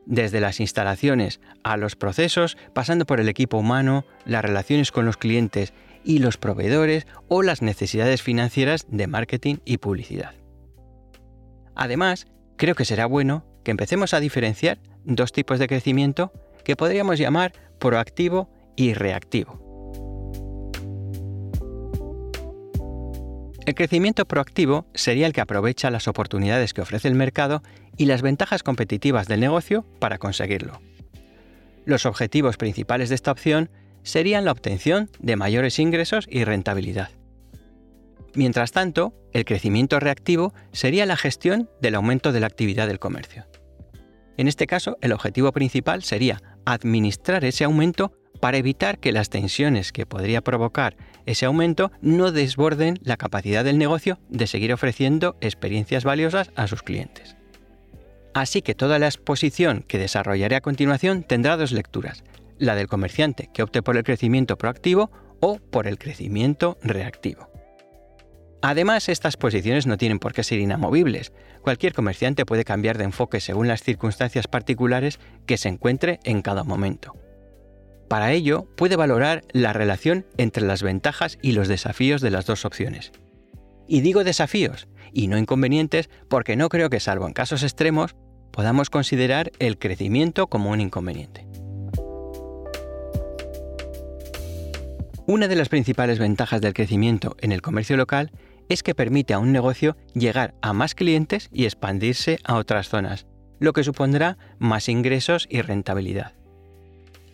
desde 0.09 0.41
las 0.41 0.59
instalaciones 0.59 1.39
a 1.63 1.77
los 1.77 1.95
procesos, 1.95 2.57
pasando 2.73 3.05
por 3.05 3.19
el 3.19 3.29
equipo 3.29 3.57
humano, 3.57 4.05
las 4.25 4.43
relaciones 4.43 4.91
con 4.91 5.05
los 5.05 5.17
clientes 5.17 5.71
y 6.03 6.17
los 6.17 6.37
proveedores 6.37 7.05
o 7.27 7.43
las 7.43 7.61
necesidades 7.61 8.23
financieras 8.23 8.87
de 8.89 9.05
marketing 9.05 9.57
y 9.65 9.77
publicidad. 9.77 10.33
Además, 11.75 12.25
creo 12.57 12.73
que 12.73 12.85
será 12.85 13.05
bueno 13.05 13.45
que 13.63 13.71
empecemos 13.71 14.15
a 14.15 14.19
diferenciar 14.19 14.79
dos 15.05 15.31
tipos 15.31 15.59
de 15.59 15.67
crecimiento 15.67 16.33
que 16.65 16.75
podríamos 16.75 17.19
llamar 17.19 17.53
proactivo 17.77 18.49
y 18.75 18.95
reactivo. 18.95 19.68
El 23.69 23.75
crecimiento 23.75 24.25
proactivo 24.25 24.87
sería 24.95 25.27
el 25.27 25.33
que 25.33 25.41
aprovecha 25.41 25.91
las 25.91 26.07
oportunidades 26.07 26.73
que 26.73 26.81
ofrece 26.81 27.07
el 27.07 27.13
mercado 27.13 27.61
y 27.97 28.05
las 28.05 28.23
ventajas 28.23 28.63
competitivas 28.63 29.27
del 29.27 29.41
negocio 29.41 29.85
para 29.99 30.17
conseguirlo. 30.17 30.81
Los 31.85 32.07
objetivos 32.07 32.57
principales 32.57 33.09
de 33.09 33.15
esta 33.15 33.31
opción 33.31 33.69
serían 34.01 34.43
la 34.43 34.53
obtención 34.53 35.11
de 35.19 35.35
mayores 35.35 35.77
ingresos 35.77 36.25
y 36.31 36.45
rentabilidad. 36.45 37.11
Mientras 38.33 38.71
tanto, 38.71 39.13
el 39.33 39.45
crecimiento 39.45 39.99
reactivo 39.99 40.51
sería 40.71 41.05
la 41.05 41.15
gestión 41.15 41.69
del 41.79 41.93
aumento 41.93 42.31
de 42.31 42.39
la 42.39 42.47
actividad 42.47 42.87
del 42.87 42.97
comercio. 42.97 43.45
En 44.37 44.47
este 44.47 44.65
caso, 44.65 44.97
el 45.01 45.11
objetivo 45.11 45.51
principal 45.51 46.01
sería 46.01 46.41
administrar 46.65 47.45
ese 47.45 47.65
aumento 47.65 48.13
para 48.39 48.57
evitar 48.57 48.99
que 48.99 49.11
las 49.11 49.29
tensiones 49.29 49.91
que 49.91 50.05
podría 50.05 50.41
provocar 50.41 50.95
ese 51.25 51.45
aumento 51.45 51.91
no 52.01 52.31
desborden 52.31 52.99
la 53.03 53.17
capacidad 53.17 53.63
del 53.63 53.77
negocio 53.77 54.19
de 54.29 54.47
seguir 54.47 54.73
ofreciendo 54.73 55.37
experiencias 55.41 56.03
valiosas 56.03 56.51
a 56.55 56.67
sus 56.67 56.81
clientes. 56.83 57.35
Así 58.33 58.61
que 58.61 58.75
toda 58.75 58.99
la 58.99 59.07
exposición 59.07 59.83
que 59.87 59.97
desarrollaré 59.97 60.55
a 60.55 60.61
continuación 60.61 61.23
tendrá 61.23 61.57
dos 61.57 61.71
lecturas, 61.71 62.23
la 62.57 62.75
del 62.75 62.87
comerciante 62.87 63.49
que 63.53 63.63
opte 63.63 63.81
por 63.81 63.97
el 63.97 64.03
crecimiento 64.03 64.57
proactivo 64.57 65.11
o 65.39 65.57
por 65.57 65.87
el 65.87 65.97
crecimiento 65.97 66.77
reactivo. 66.81 67.49
Además, 68.61 69.07
estas 69.07 69.37
posiciones 69.37 69.87
no 69.87 69.97
tienen 69.97 70.19
por 70.19 70.33
qué 70.33 70.43
ser 70.43 70.59
inamovibles. 70.59 71.31
Cualquier 71.61 71.93
comerciante 71.93 72.45
puede 72.45 72.65
cambiar 72.65 72.97
de 72.97 73.05
enfoque 73.05 73.39
según 73.39 73.69
las 73.69 73.83
circunstancias 73.83 74.47
particulares 74.47 75.19
que 75.45 75.57
se 75.57 75.69
encuentre 75.69 76.19
en 76.25 76.41
cada 76.41 76.65
momento. 76.65 77.15
Para 78.09 78.31
ello, 78.31 78.65
puede 78.75 78.95
valorar 78.95 79.43
la 79.53 79.71
relación 79.71 80.25
entre 80.37 80.65
las 80.65 80.81
ventajas 80.81 81.37
y 81.43 81.51
los 81.51 81.67
desafíos 81.67 82.21
de 82.21 82.31
las 82.31 82.47
dos 82.47 82.65
opciones. 82.65 83.11
Y 83.87 84.01
digo 84.01 84.23
desafíos 84.23 84.87
y 85.13 85.27
no 85.27 85.37
inconvenientes 85.37 86.09
porque 86.27 86.55
no 86.55 86.69
creo 86.69 86.89
que 86.89 86.99
salvo 86.99 87.27
en 87.27 87.33
casos 87.33 87.61
extremos 87.61 88.15
podamos 88.51 88.89
considerar 88.89 89.51
el 89.59 89.77
crecimiento 89.77 90.47
como 90.47 90.71
un 90.71 90.81
inconveniente. 90.81 91.45
Una 95.27 95.47
de 95.47 95.55
las 95.55 95.69
principales 95.69 96.17
ventajas 96.17 96.61
del 96.61 96.73
crecimiento 96.73 97.37
en 97.41 97.51
el 97.51 97.61
comercio 97.61 97.95
local 97.95 98.31
es 98.69 98.81
que 98.81 98.95
permite 98.95 99.35
a 99.35 99.39
un 99.39 99.51
negocio 99.51 99.95
llegar 100.15 100.55
a 100.63 100.73
más 100.73 100.95
clientes 100.95 101.49
y 101.53 101.65
expandirse 101.65 102.39
a 102.43 102.55
otras 102.55 102.89
zonas, 102.89 103.27
lo 103.59 103.73
que 103.73 103.83
supondrá 103.83 104.39
más 104.57 104.89
ingresos 104.89 105.45
y 105.47 105.61
rentabilidad. 105.61 106.38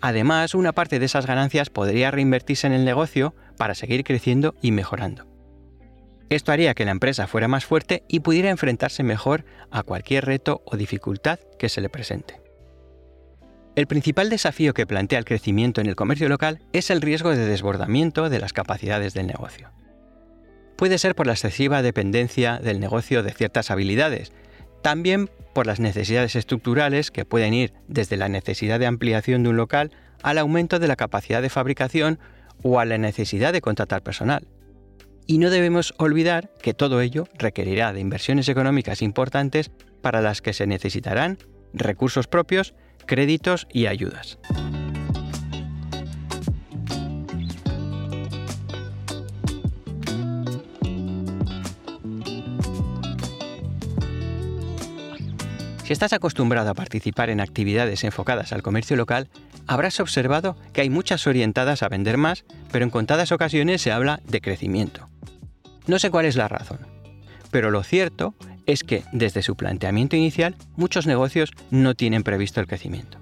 Además, 0.02 0.56
una 0.56 0.74
parte 0.74 1.00
de 1.00 1.06
esas 1.06 1.26
ganancias 1.26 1.70
podría 1.70 2.12
reinvertirse 2.12 2.68
en 2.68 2.74
el 2.74 2.86
negocio 2.86 3.36
para 3.58 3.76
seguir 3.76 4.04
creciendo 4.04 4.56
y 4.62 4.72
mejorando. 4.72 5.26
Esto 6.30 6.52
haría 6.52 6.74
que 6.74 6.86
la 6.86 6.92
empresa 6.92 7.28
fuera 7.28 7.48
más 7.48 7.66
fuerte 7.66 8.04
y 8.08 8.22
pudiera 8.22 8.50
enfrentarse 8.50 9.04
mejor 9.04 9.46
a 9.70 9.84
cualquier 9.84 10.26
reto 10.26 10.64
o 10.66 10.76
dificultad 10.76 11.40
que 11.60 11.70
se 11.70 11.82
le 11.82 11.90
presente. 11.90 12.42
El 13.76 13.88
principal 13.88 14.30
desafío 14.30 14.74
que 14.74 14.88
plantea 14.88 15.20
el 15.20 15.26
crecimiento 15.26 15.82
en 15.82 15.88
el 15.88 15.96
comercio 15.96 16.30
local 16.30 16.62
es 16.72 16.90
el 16.90 17.02
riesgo 17.02 17.32
de 17.32 17.46
desbordamiento 17.46 18.30
de 18.30 18.40
las 18.40 18.54
capacidades 18.54 19.14
del 19.14 19.28
negocio. 19.28 19.70
Puede 20.78 20.98
ser 20.98 21.14
por 21.14 21.28
la 21.28 21.34
excesiva 21.34 21.82
dependencia 21.82 22.58
del 22.58 22.80
negocio 22.80 23.22
de 23.22 23.34
ciertas 23.34 23.72
habilidades, 23.72 24.32
también 24.86 25.32
por 25.54 25.66
las 25.66 25.80
necesidades 25.80 26.36
estructurales 26.36 27.10
que 27.10 27.26
pueden 27.26 27.56
ir 27.56 27.74
desde 27.88 28.18
la 28.18 28.30
necesidad 28.30 28.80
de 28.80 28.86
ampliación 28.86 29.42
de 29.42 29.50
un 29.50 29.58
local 29.58 29.90
al 30.22 30.38
aumento 30.38 30.78
de 30.78 30.88
la 30.88 30.96
capacidad 30.96 31.42
de 31.42 31.50
fabricación 31.50 32.20
o 32.62 32.80
a 32.80 32.86
la 32.86 33.00
necesidad 33.00 33.52
de 33.52 33.62
contratar 33.62 34.04
personal. 34.04 34.46
Y 35.26 35.40
no 35.40 35.50
debemos 35.50 35.96
olvidar 35.98 36.52
que 36.62 36.76
todo 36.76 37.02
ello 37.02 37.28
requerirá 37.40 37.94
de 37.94 38.00
inversiones 38.00 38.48
económicas 38.48 39.02
importantes 39.02 39.72
para 40.04 40.22
las 40.22 40.44
que 40.44 40.54
se 40.54 40.68
necesitarán 40.68 41.40
recursos 41.74 42.28
propios, 42.28 42.76
créditos 43.08 43.66
y 43.74 43.88
ayudas. 43.88 44.38
Si 55.86 55.94
estás 55.94 56.14
acostumbrado 56.14 56.72
a 56.72 56.74
participar 56.74 57.30
en 57.30 57.40
actividades 57.40 58.04
enfocadas 58.04 58.52
al 58.54 58.64
comercio 58.64 58.96
local, 58.96 59.30
habrás 59.68 60.00
observado 60.00 60.58
que 60.74 60.82
hay 60.82 60.90
muchas 60.90 61.28
orientadas 61.28 61.84
a 61.84 61.90
vender 61.90 62.18
más, 62.18 62.44
pero 62.72 62.86
en 62.86 62.90
contadas 62.90 63.32
ocasiones 63.32 63.84
se 63.84 63.92
habla 63.92 64.20
de 64.26 64.42
crecimiento. 64.42 65.08
No 65.86 66.00
sé 66.00 66.10
cuál 66.10 66.26
es 66.26 66.38
la 66.38 66.48
razón, 66.48 66.80
pero 67.52 67.70
lo 67.70 67.84
cierto 67.84 68.34
es 68.66 68.84
que 68.84 69.04
desde 69.12 69.44
su 69.44 69.56
planteamiento 69.56 70.16
inicial 70.16 70.56
muchos 70.76 71.06
negocios 71.06 71.52
no 71.70 71.94
tienen 71.94 72.24
previsto 72.24 72.60
el 72.60 72.66
crecimiento. 72.66 73.20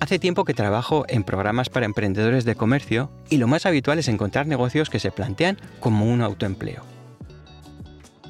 Hace 0.00 0.18
tiempo 0.18 0.42
que 0.42 0.52
trabajo 0.52 1.04
en 1.06 1.22
programas 1.22 1.68
para 1.68 1.86
emprendedores 1.86 2.44
de 2.44 2.56
comercio 2.56 3.12
y 3.30 3.36
lo 3.36 3.46
más 3.46 3.66
habitual 3.66 4.00
es 4.00 4.08
encontrar 4.08 4.48
negocios 4.48 4.90
que 4.90 4.98
se 4.98 5.12
plantean 5.12 5.58
como 5.78 6.12
un 6.12 6.22
autoempleo. 6.22 6.82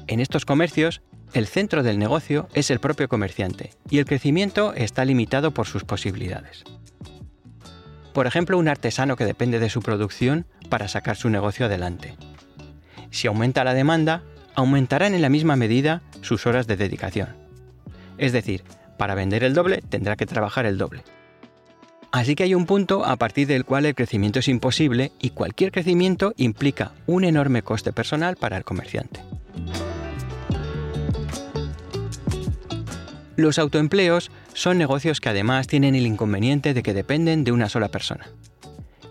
En 0.05 0.19
estos 0.19 0.45
comercios 0.45 1.01
el 1.33 1.47
centro 1.47 1.83
del 1.83 1.99
negocio 1.99 2.47
es 2.53 2.71
el 2.71 2.79
propio 2.79 3.09
comerciante 3.09 3.71
y 3.89 3.99
el 3.99 4.05
crecimiento 4.05 4.73
está 4.73 5.05
limitado 5.05 5.51
por 5.51 5.67
sus 5.67 5.83
posibilidades. 5.83 6.63
Por 8.13 8.27
ejemplo, 8.27 8.57
un 8.57 8.67
artesano 8.67 9.15
que 9.15 9.25
depende 9.25 9.59
de 9.59 9.69
su 9.69 9.81
producción 9.81 10.45
para 10.69 10.87
sacar 10.87 11.17
su 11.17 11.29
negocio 11.29 11.65
adelante. 11.65 12.15
Si 13.11 13.27
aumenta 13.27 13.63
la 13.63 13.73
demanda, 13.73 14.23
aumentarán 14.55 15.13
en 15.13 15.21
la 15.21 15.29
misma 15.29 15.55
medida 15.55 16.01
sus 16.21 16.47
horas 16.47 16.65
de 16.65 16.77
dedicación. 16.77 17.35
Es 18.17 18.31
decir, 18.31 18.63
para 18.97 19.13
vender 19.13 19.43
el 19.43 19.53
doble 19.53 19.83
tendrá 19.87 20.15
que 20.15 20.25
trabajar 20.25 20.65
el 20.65 20.77
doble. 20.77 21.03
Así 22.11 22.35
que 22.35 22.43
hay 22.43 22.55
un 22.55 22.65
punto 22.65 23.05
a 23.05 23.17
partir 23.17 23.47
del 23.47 23.65
cual 23.65 23.85
el 23.85 23.93
crecimiento 23.93 24.39
es 24.39 24.47
imposible 24.47 25.11
y 25.19 25.31
cualquier 25.31 25.71
crecimiento 25.71 26.33
implica 26.37 26.93
un 27.05 27.23
enorme 27.23 27.61
coste 27.61 27.93
personal 27.93 28.37
para 28.37 28.57
el 28.57 28.63
comerciante. 28.63 29.19
Los 33.37 33.59
autoempleos 33.59 34.31
son 34.53 34.79
negocios 34.79 35.21
que 35.21 35.29
además 35.29 35.67
tienen 35.67 35.93
el 35.93 36.07
inconveniente 36.07 36.73
de 36.73 36.81
que 36.81 36.95
dependen 36.95 37.43
de 37.43 37.51
una 37.51 37.69
sola 37.69 37.87
persona. 37.87 38.27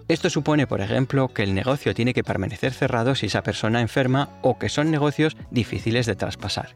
Esto 0.08 0.30
supone, 0.30 0.66
por 0.66 0.80
ejemplo, 0.80 1.28
que 1.28 1.44
el 1.44 1.54
negocio 1.54 1.94
tiene 1.94 2.12
que 2.12 2.24
permanecer 2.24 2.72
cerrado 2.72 3.14
si 3.14 3.26
esa 3.26 3.44
persona 3.44 3.80
enferma 3.80 4.30
o 4.42 4.58
que 4.58 4.68
son 4.68 4.90
negocios 4.90 5.36
difíciles 5.52 6.06
de 6.06 6.16
traspasar. 6.16 6.74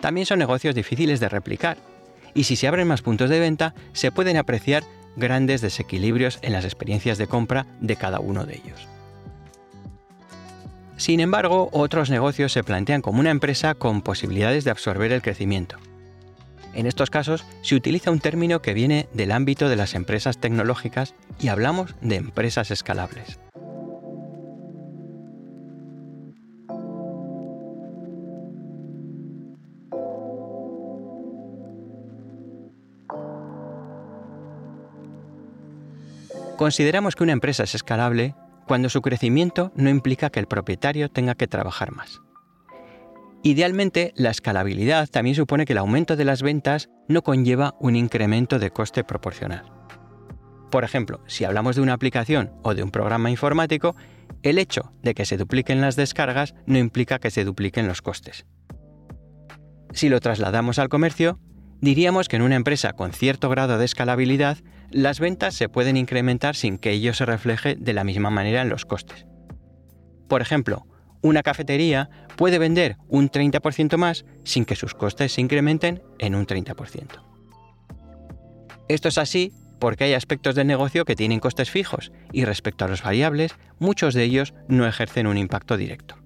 También 0.00 0.26
son 0.26 0.38
negocios 0.38 0.74
difíciles 0.74 1.18
de 1.18 1.30
replicar, 1.30 1.78
y 2.34 2.44
si 2.44 2.56
se 2.56 2.68
abren 2.68 2.88
más 2.88 3.00
puntos 3.00 3.30
de 3.30 3.40
venta, 3.40 3.74
se 3.94 4.12
pueden 4.12 4.36
apreciar 4.36 4.84
grandes 5.16 5.62
desequilibrios 5.62 6.40
en 6.42 6.52
las 6.52 6.66
experiencias 6.66 7.16
de 7.16 7.26
compra 7.26 7.66
de 7.80 7.96
cada 7.96 8.20
uno 8.20 8.44
de 8.44 8.56
ellos. 8.56 8.86
Sin 10.98 11.20
embargo, 11.20 11.70
otros 11.72 12.10
negocios 12.10 12.52
se 12.52 12.64
plantean 12.64 13.00
como 13.00 13.20
una 13.20 13.30
empresa 13.30 13.74
con 13.74 14.02
posibilidades 14.02 14.64
de 14.64 14.70
absorber 14.70 15.10
el 15.12 15.22
crecimiento. 15.22 15.78
En 16.74 16.86
estos 16.86 17.10
casos 17.10 17.44
se 17.62 17.74
utiliza 17.74 18.10
un 18.10 18.20
término 18.20 18.62
que 18.62 18.74
viene 18.74 19.08
del 19.12 19.32
ámbito 19.32 19.68
de 19.68 19.76
las 19.76 19.94
empresas 19.94 20.38
tecnológicas 20.38 21.14
y 21.40 21.48
hablamos 21.48 21.94
de 22.00 22.16
empresas 22.16 22.70
escalables. 22.70 23.38
Consideramos 36.56 37.14
que 37.14 37.22
una 37.22 37.32
empresa 37.32 37.62
es 37.62 37.76
escalable 37.76 38.34
cuando 38.66 38.88
su 38.88 39.00
crecimiento 39.00 39.70
no 39.76 39.90
implica 39.90 40.28
que 40.28 40.40
el 40.40 40.48
propietario 40.48 41.08
tenga 41.08 41.36
que 41.36 41.46
trabajar 41.46 41.92
más. 41.92 42.20
Idealmente, 43.42 44.12
la 44.16 44.30
escalabilidad 44.30 45.08
también 45.08 45.36
supone 45.36 45.64
que 45.64 45.72
el 45.72 45.78
aumento 45.78 46.16
de 46.16 46.24
las 46.24 46.42
ventas 46.42 46.88
no 47.08 47.22
conlleva 47.22 47.74
un 47.78 47.94
incremento 47.94 48.58
de 48.58 48.70
coste 48.70 49.04
proporcional. 49.04 49.72
Por 50.70 50.84
ejemplo, 50.84 51.22
si 51.26 51.44
hablamos 51.44 51.76
de 51.76 51.82
una 51.82 51.94
aplicación 51.94 52.52
o 52.62 52.74
de 52.74 52.82
un 52.82 52.90
programa 52.90 53.30
informático, 53.30 53.94
el 54.42 54.58
hecho 54.58 54.92
de 55.02 55.14
que 55.14 55.24
se 55.24 55.36
dupliquen 55.36 55.80
las 55.80 55.96
descargas 55.96 56.54
no 56.66 56.78
implica 56.78 57.20
que 57.20 57.30
se 57.30 57.44
dupliquen 57.44 57.86
los 57.86 58.02
costes. 58.02 58.44
Si 59.92 60.08
lo 60.08 60.20
trasladamos 60.20 60.78
al 60.78 60.88
comercio, 60.88 61.38
diríamos 61.80 62.28
que 62.28 62.36
en 62.36 62.42
una 62.42 62.56
empresa 62.56 62.92
con 62.92 63.12
cierto 63.12 63.48
grado 63.48 63.78
de 63.78 63.84
escalabilidad, 63.84 64.58
las 64.90 65.20
ventas 65.20 65.54
se 65.54 65.68
pueden 65.68 65.96
incrementar 65.96 66.56
sin 66.56 66.76
que 66.76 66.90
ello 66.90 67.14
se 67.14 67.24
refleje 67.24 67.76
de 67.76 67.92
la 67.92 68.04
misma 68.04 68.30
manera 68.30 68.62
en 68.62 68.68
los 68.68 68.84
costes. 68.84 69.26
Por 70.28 70.42
ejemplo, 70.42 70.86
una 71.22 71.42
cafetería 71.42 72.10
puede 72.36 72.58
vender 72.58 72.96
un 73.08 73.30
30% 73.30 73.96
más 73.96 74.24
sin 74.44 74.64
que 74.64 74.76
sus 74.76 74.94
costes 74.94 75.32
se 75.32 75.40
incrementen 75.40 76.02
en 76.18 76.34
un 76.34 76.46
30%. 76.46 77.22
Esto 78.88 79.08
es 79.08 79.18
así 79.18 79.52
porque 79.78 80.04
hay 80.04 80.14
aspectos 80.14 80.54
del 80.54 80.66
negocio 80.66 81.04
que 81.04 81.16
tienen 81.16 81.40
costes 81.40 81.70
fijos 81.70 82.12
y 82.32 82.44
respecto 82.44 82.84
a 82.84 82.88
los 82.88 83.02
variables, 83.02 83.54
muchos 83.78 84.14
de 84.14 84.24
ellos 84.24 84.54
no 84.66 84.86
ejercen 84.86 85.26
un 85.26 85.38
impacto 85.38 85.76
directo. 85.76 86.16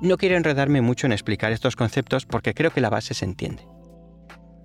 No 0.00 0.16
quiero 0.16 0.36
enredarme 0.36 0.80
mucho 0.80 1.06
en 1.06 1.12
explicar 1.12 1.52
estos 1.52 1.74
conceptos 1.74 2.24
porque 2.24 2.54
creo 2.54 2.70
que 2.70 2.80
la 2.80 2.90
base 2.90 3.14
se 3.14 3.24
entiende. 3.24 3.66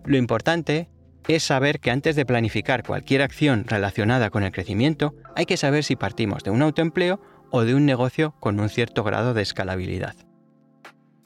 Lo 0.05 0.17
importante 0.17 0.89
es 1.27 1.43
saber 1.43 1.79
que 1.79 1.91
antes 1.91 2.15
de 2.15 2.25
planificar 2.25 2.83
cualquier 2.83 3.21
acción 3.21 3.65
relacionada 3.67 4.29
con 4.29 4.43
el 4.43 4.51
crecimiento, 4.51 5.15
hay 5.35 5.45
que 5.45 5.57
saber 5.57 5.83
si 5.83 5.95
partimos 5.95 6.43
de 6.43 6.51
un 6.51 6.61
autoempleo 6.61 7.21
o 7.51 7.63
de 7.63 7.75
un 7.75 7.85
negocio 7.85 8.35
con 8.39 8.59
un 8.59 8.69
cierto 8.69 9.03
grado 9.03 9.33
de 9.33 9.41
escalabilidad. 9.41 10.15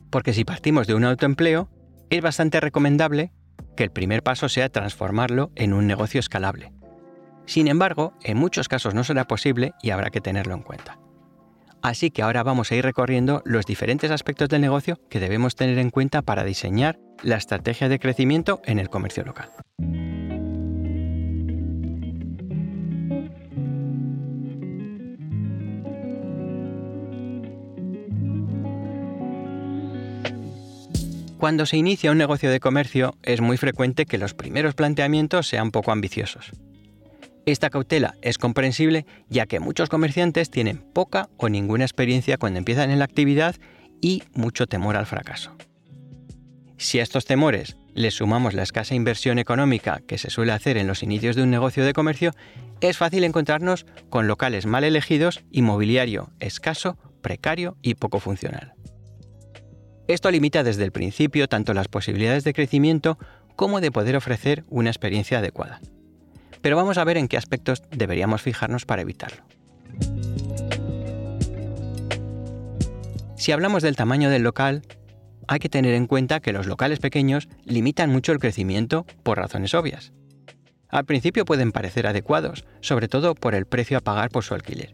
Porque 0.09 0.33
si 0.33 0.43
partimos 0.43 0.87
de 0.87 0.93
un 0.93 1.05
autoempleo, 1.05 1.69
es 2.09 2.21
bastante 2.21 2.59
recomendable 2.59 3.31
que 3.75 3.83
el 3.83 3.91
primer 3.91 4.23
paso 4.23 4.49
sea 4.49 4.69
transformarlo 4.69 5.51
en 5.55 5.73
un 5.73 5.87
negocio 5.87 6.19
escalable. 6.19 6.71
Sin 7.45 7.67
embargo, 7.67 8.13
en 8.23 8.37
muchos 8.37 8.67
casos 8.67 8.93
no 8.93 9.03
será 9.03 9.25
posible 9.25 9.73
y 9.81 9.91
habrá 9.91 10.09
que 10.09 10.21
tenerlo 10.21 10.53
en 10.53 10.63
cuenta. 10.63 10.99
Así 11.81 12.11
que 12.11 12.21
ahora 12.21 12.43
vamos 12.43 12.71
a 12.71 12.75
ir 12.75 12.83
recorriendo 12.83 13.41
los 13.45 13.65
diferentes 13.65 14.11
aspectos 14.11 14.49
del 14.49 14.61
negocio 14.61 14.99
que 15.09 15.19
debemos 15.19 15.55
tener 15.55 15.77
en 15.77 15.89
cuenta 15.89 16.21
para 16.21 16.43
diseñar 16.43 16.99
la 17.23 17.37
estrategia 17.37 17.89
de 17.89 17.99
crecimiento 17.99 18.61
en 18.65 18.79
el 18.79 18.89
comercio 18.89 19.23
local. 19.23 19.49
Cuando 31.37 31.67
se 31.67 31.77
inicia 31.77 32.11
un 32.11 32.17
negocio 32.17 32.49
de 32.49 32.59
comercio 32.59 33.15
es 33.21 33.41
muy 33.41 33.57
frecuente 33.57 34.07
que 34.07 34.17
los 34.17 34.33
primeros 34.33 34.73
planteamientos 34.73 35.47
sean 35.47 35.69
poco 35.69 35.91
ambiciosos. 35.91 36.51
Esta 37.47 37.69
cautela 37.69 38.15
es 38.21 38.37
comprensible 38.37 39.05
ya 39.29 39.45
que 39.45 39.61
muchos 39.61 39.87
comerciantes 39.87 40.51
tienen 40.51 40.79
poca 40.79 41.29
o 41.37 41.47
ninguna 41.47 41.85
experiencia 41.85 42.37
cuando 42.37 42.59
empiezan 42.59 42.91
en 42.91 42.99
la 42.99 43.05
actividad 43.05 43.55
y 44.01 44.23
mucho 44.33 44.67
temor 44.67 44.97
al 44.97 45.05
fracaso. 45.05 45.55
Si 46.75 46.99
a 46.99 47.03
estos 47.03 47.23
temores 47.23 47.77
les 47.93 48.15
sumamos 48.15 48.53
la 48.53 48.63
escasa 48.63 48.95
inversión 48.95 49.39
económica 49.39 50.01
que 50.05 50.17
se 50.17 50.29
suele 50.29 50.51
hacer 50.51 50.75
en 50.75 50.87
los 50.87 51.03
inicios 51.03 51.37
de 51.37 51.43
un 51.43 51.49
negocio 51.49 51.85
de 51.85 51.93
comercio, 51.93 52.33
es 52.81 52.97
fácil 52.97 53.23
encontrarnos 53.23 53.85
con 54.09 54.27
locales 54.27 54.65
mal 54.65 54.83
elegidos 54.83 55.45
y 55.49 55.61
mobiliario 55.61 56.33
escaso, 56.41 56.97
precario 57.21 57.77
y 57.81 57.95
poco 57.95 58.19
funcional. 58.19 58.73
Esto 60.09 60.31
limita 60.31 60.63
desde 60.63 60.83
el 60.83 60.91
principio 60.91 61.47
tanto 61.47 61.73
las 61.73 61.87
posibilidades 61.87 62.43
de 62.43 62.53
crecimiento 62.53 63.17
como 63.55 63.79
de 63.79 63.89
poder 63.89 64.17
ofrecer 64.17 64.65
una 64.67 64.89
experiencia 64.89 65.37
adecuada. 65.39 65.79
Pero 66.67 66.75
vamos 66.75 66.97
a 66.97 67.05
ver 67.05 67.15
en 67.15 67.29
qué 67.29 67.37
aspectos 67.37 67.81
deberíamos 67.91 68.41
fijarnos 68.41 68.83
para 68.83 69.01
evitarlo. 69.01 69.41
Si 73.37 73.53
hablamos 73.53 73.83
del 73.83 73.95
tamaño 73.95 74.29
del 74.29 74.43
local, 74.43 74.81
hay 75.47 75.59
que 75.59 75.69
tener 75.69 75.93
en 75.93 76.07
cuenta 76.07 76.41
que 76.41 76.51
los 76.51 76.67
locales 76.67 76.99
pequeños 76.99 77.47
limitan 77.63 78.09
mucho 78.09 78.33
el 78.33 78.39
crecimiento 78.39 79.05
por 79.23 79.37
razones 79.37 79.73
obvias. 79.75 80.11
Al 80.89 81.05
principio 81.05 81.45
pueden 81.45 81.71
parecer 81.71 82.05
adecuados, 82.05 82.65
sobre 82.81 83.07
todo 83.07 83.33
por 83.33 83.55
el 83.55 83.65
precio 83.65 83.97
a 83.97 84.01
pagar 84.01 84.29
por 84.29 84.43
su 84.43 84.53
alquiler. 84.53 84.93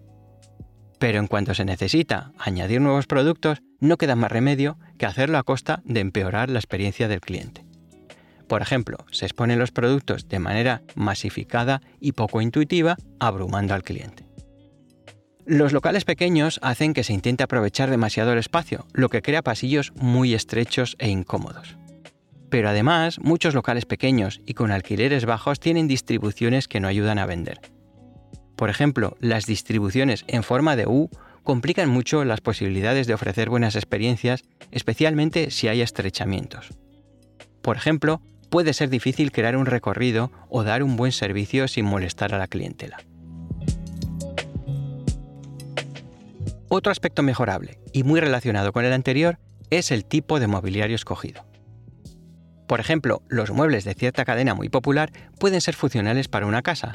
Pero 1.00 1.18
en 1.18 1.26
cuanto 1.26 1.56
se 1.56 1.66
necesita 1.66 2.34
añadir 2.38 2.82
nuevos 2.82 3.08
productos, 3.08 3.64
no 3.80 3.98
queda 3.98 4.16
más 4.16 4.32
remedio 4.32 4.78
que 5.00 5.08
hacerlo 5.08 5.40
a 5.40 5.44
costa 5.44 5.82
de 5.86 6.02
empeorar 6.02 6.52
la 6.52 6.60
experiencia 6.60 7.08
del 7.08 7.22
cliente. 7.22 7.66
Por 8.48 8.62
ejemplo, 8.62 8.98
se 9.12 9.26
exponen 9.26 9.60
los 9.60 9.72
productos 9.72 10.28
de 10.28 10.40
manera 10.40 10.82
masificada 10.96 11.82
y 12.00 12.12
poco 12.12 12.42
intuitiva, 12.42 12.98
abrumando 13.20 13.74
al 13.74 13.84
cliente. 13.84 14.26
Los 15.46 15.74
locales 15.74 16.06
pequeños 16.06 16.60
hacen 16.62 16.94
que 16.94 17.04
se 17.04 17.14
intente 17.14 17.44
aprovechar 17.44 17.90
demasiado 17.90 18.32
el 18.32 18.40
espacio, 18.40 18.86
lo 18.94 19.10
que 19.10 19.22
crea 19.22 19.42
pasillos 19.42 19.92
muy 19.96 20.34
estrechos 20.34 20.96
e 21.00 21.10
incómodos. 21.10 21.76
Pero 22.50 22.70
además, 22.70 23.20
muchos 23.20 23.54
locales 23.54 23.86
pequeños 23.86 24.40
y 24.46 24.54
con 24.54 24.72
alquileres 24.72 25.26
bajos 25.26 25.60
tienen 25.60 25.88
distribuciones 25.88 26.68
que 26.68 26.80
no 26.80 26.88
ayudan 26.88 27.20
a 27.20 27.26
vender. 27.26 27.60
Por 28.56 28.70
ejemplo, 28.70 29.18
las 29.20 29.46
distribuciones 29.46 30.24
en 30.28 30.44
forma 30.44 30.76
de 30.76 30.86
U 30.88 31.10
complican 31.44 31.90
mucho 31.90 32.24
las 32.24 32.40
posibilidades 32.40 33.08
de 33.08 33.14
ofrecer 33.14 33.50
buenas 33.50 33.76
experiencias, 33.76 34.44
especialmente 34.72 35.52
si 35.52 35.68
hay 35.68 35.82
estrechamientos. 35.82 36.70
Por 37.62 37.76
ejemplo, 37.76 38.22
puede 38.54 38.74
ser 38.74 38.92
difícil 38.92 39.32
crear 39.32 39.58
un 39.58 39.66
recorrido 39.66 40.32
o 40.48 40.64
dar 40.64 40.84
un 40.84 40.96
buen 40.96 41.12
servicio 41.12 41.68
sin 41.68 41.86
molestar 41.86 42.36
a 42.36 42.38
la 42.38 42.46
clientela. 42.46 42.98
Otro 46.70 46.92
aspecto 46.92 47.24
mejorable, 47.24 47.80
y 47.94 48.04
muy 48.04 48.20
relacionado 48.20 48.72
con 48.72 48.86
el 48.86 48.94
anterior, 48.94 49.40
es 49.72 49.90
el 49.90 50.06
tipo 50.06 50.40
de 50.40 50.46
mobiliario 50.46 50.96
escogido. 50.96 51.44
Por 52.68 52.80
ejemplo, 52.80 53.24
los 53.28 53.50
muebles 53.50 53.86
de 53.86 53.96
cierta 53.96 54.24
cadena 54.24 54.54
muy 54.54 54.70
popular 54.70 55.12
pueden 55.40 55.60
ser 55.60 55.74
funcionales 55.74 56.28
para 56.28 56.46
una 56.46 56.62
casa, 56.62 56.94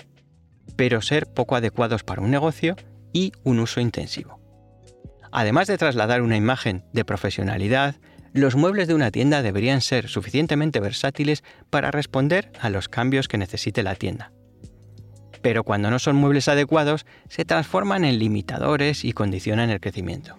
pero 0.77 1.03
ser 1.03 1.27
poco 1.27 1.57
adecuados 1.57 2.05
para 2.05 2.23
un 2.23 2.31
negocio 2.31 2.77
y 3.13 3.33
un 3.43 3.59
uso 3.59 3.81
intensivo. 3.81 4.39
Además 5.33 5.67
de 5.67 5.77
trasladar 5.77 6.23
una 6.23 6.37
imagen 6.37 6.85
de 6.93 7.05
profesionalidad, 7.05 7.97
los 8.33 8.57
muebles 8.57 8.89
de 8.89 8.95
una 8.95 9.11
tienda 9.11 9.43
deberían 9.43 9.81
ser 9.81 10.09
suficientemente 10.09 10.81
versátiles 10.81 11.43
para 11.71 11.91
responder 11.91 12.53
a 12.61 12.71
los 12.71 12.89
cambios 12.89 13.29
que 13.29 13.39
necesite 13.39 13.83
la 13.83 13.95
tienda. 13.95 14.33
Pero 15.43 15.65
cuando 15.65 15.91
no 15.91 15.99
son 15.99 16.17
muebles 16.17 16.49
adecuados, 16.49 17.07
se 17.29 17.45
transforman 17.45 18.05
en 18.05 18.19
limitadores 18.19 19.05
y 19.05 19.13
condicionan 19.13 19.71
el 19.71 19.81
crecimiento. 19.81 20.37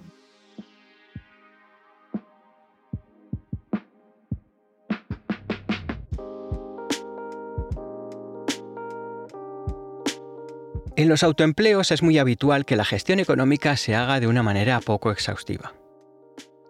En 10.99 11.07
los 11.07 11.23
autoempleos 11.23 11.91
es 11.91 12.03
muy 12.03 12.17
habitual 12.17 12.65
que 12.65 12.75
la 12.75 12.83
gestión 12.83 13.21
económica 13.21 13.77
se 13.77 13.95
haga 13.95 14.19
de 14.19 14.27
una 14.27 14.43
manera 14.43 14.81
poco 14.81 15.11
exhaustiva. 15.11 15.78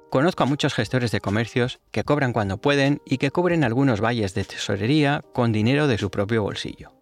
Conozco 0.09 0.41
a 0.41 0.47
muchos 0.47 0.73
gestores 0.73 1.11
de 1.11 1.21
comercios 1.21 1.79
que 1.91 2.03
cobran 2.03 2.33
cuando 2.33 2.57
pueden 2.57 2.99
y 3.05 3.17
que 3.19 3.29
cubren 3.29 3.63
algunos 3.63 4.01
valles 4.01 4.33
de 4.33 4.43
tesorería 4.43 5.23
con 5.33 5.51
dinero 5.51 5.87
de 5.87 5.99
su 5.99 6.09
propio 6.09 6.41
bolsillo. 6.41 6.93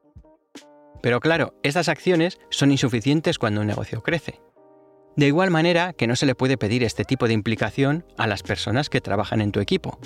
Pero 1.01 1.21
claro, 1.21 1.53
estas 1.63 1.87
acciones 1.87 2.37
son 2.49 2.71
insuficientes 2.71 3.39
cuando 3.39 3.61
un 3.61 3.67
negocio 3.67 4.03
crece. 4.03 4.41
De 5.15 5.27
igual 5.27 5.51
manera 5.51 5.93
que 5.93 6.05
no 6.05 6.17
se 6.17 6.25
le 6.25 6.35
puede 6.35 6.57
pedir 6.57 6.83
este 6.83 7.05
tipo 7.05 7.27
de 7.27 7.33
implicación 7.33 8.05
a 8.17 8.27
las 8.27 8.43
personas 8.43 8.89
que 8.89 8.99
trabajan 8.99 9.39
en 9.39 9.53
tu 9.53 9.61
equipo. 9.61 9.99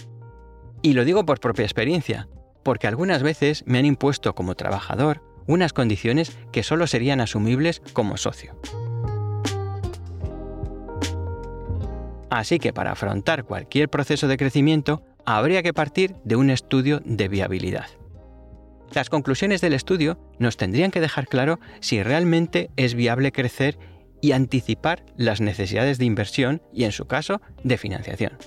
Y 0.84 0.94
lo 0.94 1.04
digo 1.04 1.26
por 1.26 1.40
propia 1.40 1.66
experiencia. 1.66 2.28
porque 2.64 2.86
algunas 2.86 3.24
veces 3.24 3.64
me 3.66 3.80
han 3.80 3.86
impuesto 3.86 4.36
como 4.36 4.54
trabajador 4.54 5.24
unas 5.48 5.74
condiciones 5.74 6.38
que 6.52 6.62
solo 6.62 6.86
serían 6.86 7.20
asumibles 7.20 7.82
como 7.94 8.18
socio. 8.18 8.56
Así 12.32 12.60
que 12.60 12.72
para 12.72 12.94
afrontar 12.94 13.44
cualquier 13.44 13.90
proceso 13.90 14.30
de 14.30 14.38
crecimiento 14.38 15.04
habría 15.26 15.62
que 15.64 15.74
partir 15.74 16.16
de 16.24 16.38
un 16.38 16.50
estudio 16.50 17.02
de 17.04 17.28
viabilidad. 17.28 17.88
Las 18.94 19.10
conclusiones 19.10 19.60
del 19.60 19.74
estudio 19.74 20.18
nos 20.40 20.56
tendrían 20.56 20.92
que 20.92 21.02
dejar 21.02 21.28
claro 21.28 21.60
si 21.82 22.02
realmente 22.02 22.72
es 22.78 22.96
viable 22.96 23.34
crecer 23.34 23.78
y 24.22 24.32
anticipar 24.32 25.04
las 25.18 25.42
necesidades 25.42 25.98
de 25.98 26.06
inversión 26.06 26.62
y, 26.72 26.86
en 26.86 26.94
su 26.94 27.06
caso, 27.06 27.42
de 27.66 27.78
financiación. 27.78 28.38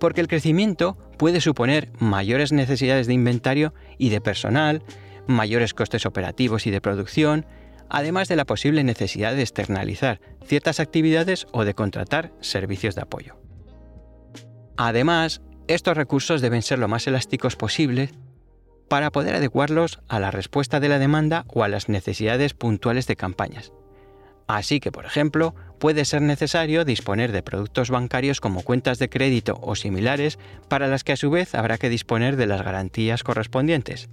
Porque 0.00 0.22
el 0.22 0.28
crecimiento 0.28 0.96
puede 1.18 1.42
suponer 1.42 1.90
mayores 1.98 2.52
necesidades 2.52 3.06
de 3.06 3.12
inventario 3.12 3.74
y 3.98 4.08
de 4.08 4.22
personal, 4.22 4.82
mayores 5.26 5.74
costes 5.74 6.06
operativos 6.06 6.66
y 6.66 6.70
de 6.70 6.80
producción, 6.80 7.44
además 7.88 8.28
de 8.28 8.36
la 8.36 8.44
posible 8.44 8.84
necesidad 8.84 9.34
de 9.34 9.42
externalizar 9.42 10.20
ciertas 10.44 10.80
actividades 10.80 11.46
o 11.52 11.64
de 11.64 11.74
contratar 11.74 12.32
servicios 12.40 12.94
de 12.94 13.02
apoyo. 13.02 13.36
Además, 14.76 15.42
estos 15.66 15.96
recursos 15.96 16.40
deben 16.40 16.62
ser 16.62 16.78
lo 16.78 16.88
más 16.88 17.06
elásticos 17.06 17.56
posible 17.56 18.10
para 18.88 19.10
poder 19.10 19.34
adecuarlos 19.34 20.00
a 20.08 20.18
la 20.18 20.30
respuesta 20.30 20.80
de 20.80 20.88
la 20.88 20.98
demanda 20.98 21.44
o 21.48 21.62
a 21.62 21.68
las 21.68 21.88
necesidades 21.88 22.54
puntuales 22.54 23.06
de 23.06 23.16
campañas. 23.16 23.72
Así 24.46 24.80
que, 24.80 24.90
por 24.90 25.04
ejemplo, 25.04 25.54
puede 25.78 26.06
ser 26.06 26.22
necesario 26.22 26.86
disponer 26.86 27.32
de 27.32 27.42
productos 27.42 27.90
bancarios 27.90 28.40
como 28.40 28.62
cuentas 28.62 28.98
de 28.98 29.10
crédito 29.10 29.58
o 29.60 29.76
similares 29.76 30.38
para 30.68 30.86
las 30.86 31.04
que 31.04 31.12
a 31.12 31.16
su 31.16 31.30
vez 31.30 31.54
habrá 31.54 31.76
que 31.76 31.90
disponer 31.90 32.36
de 32.36 32.46
las 32.46 32.62
garantías 32.62 33.22
correspondientes. 33.22 34.08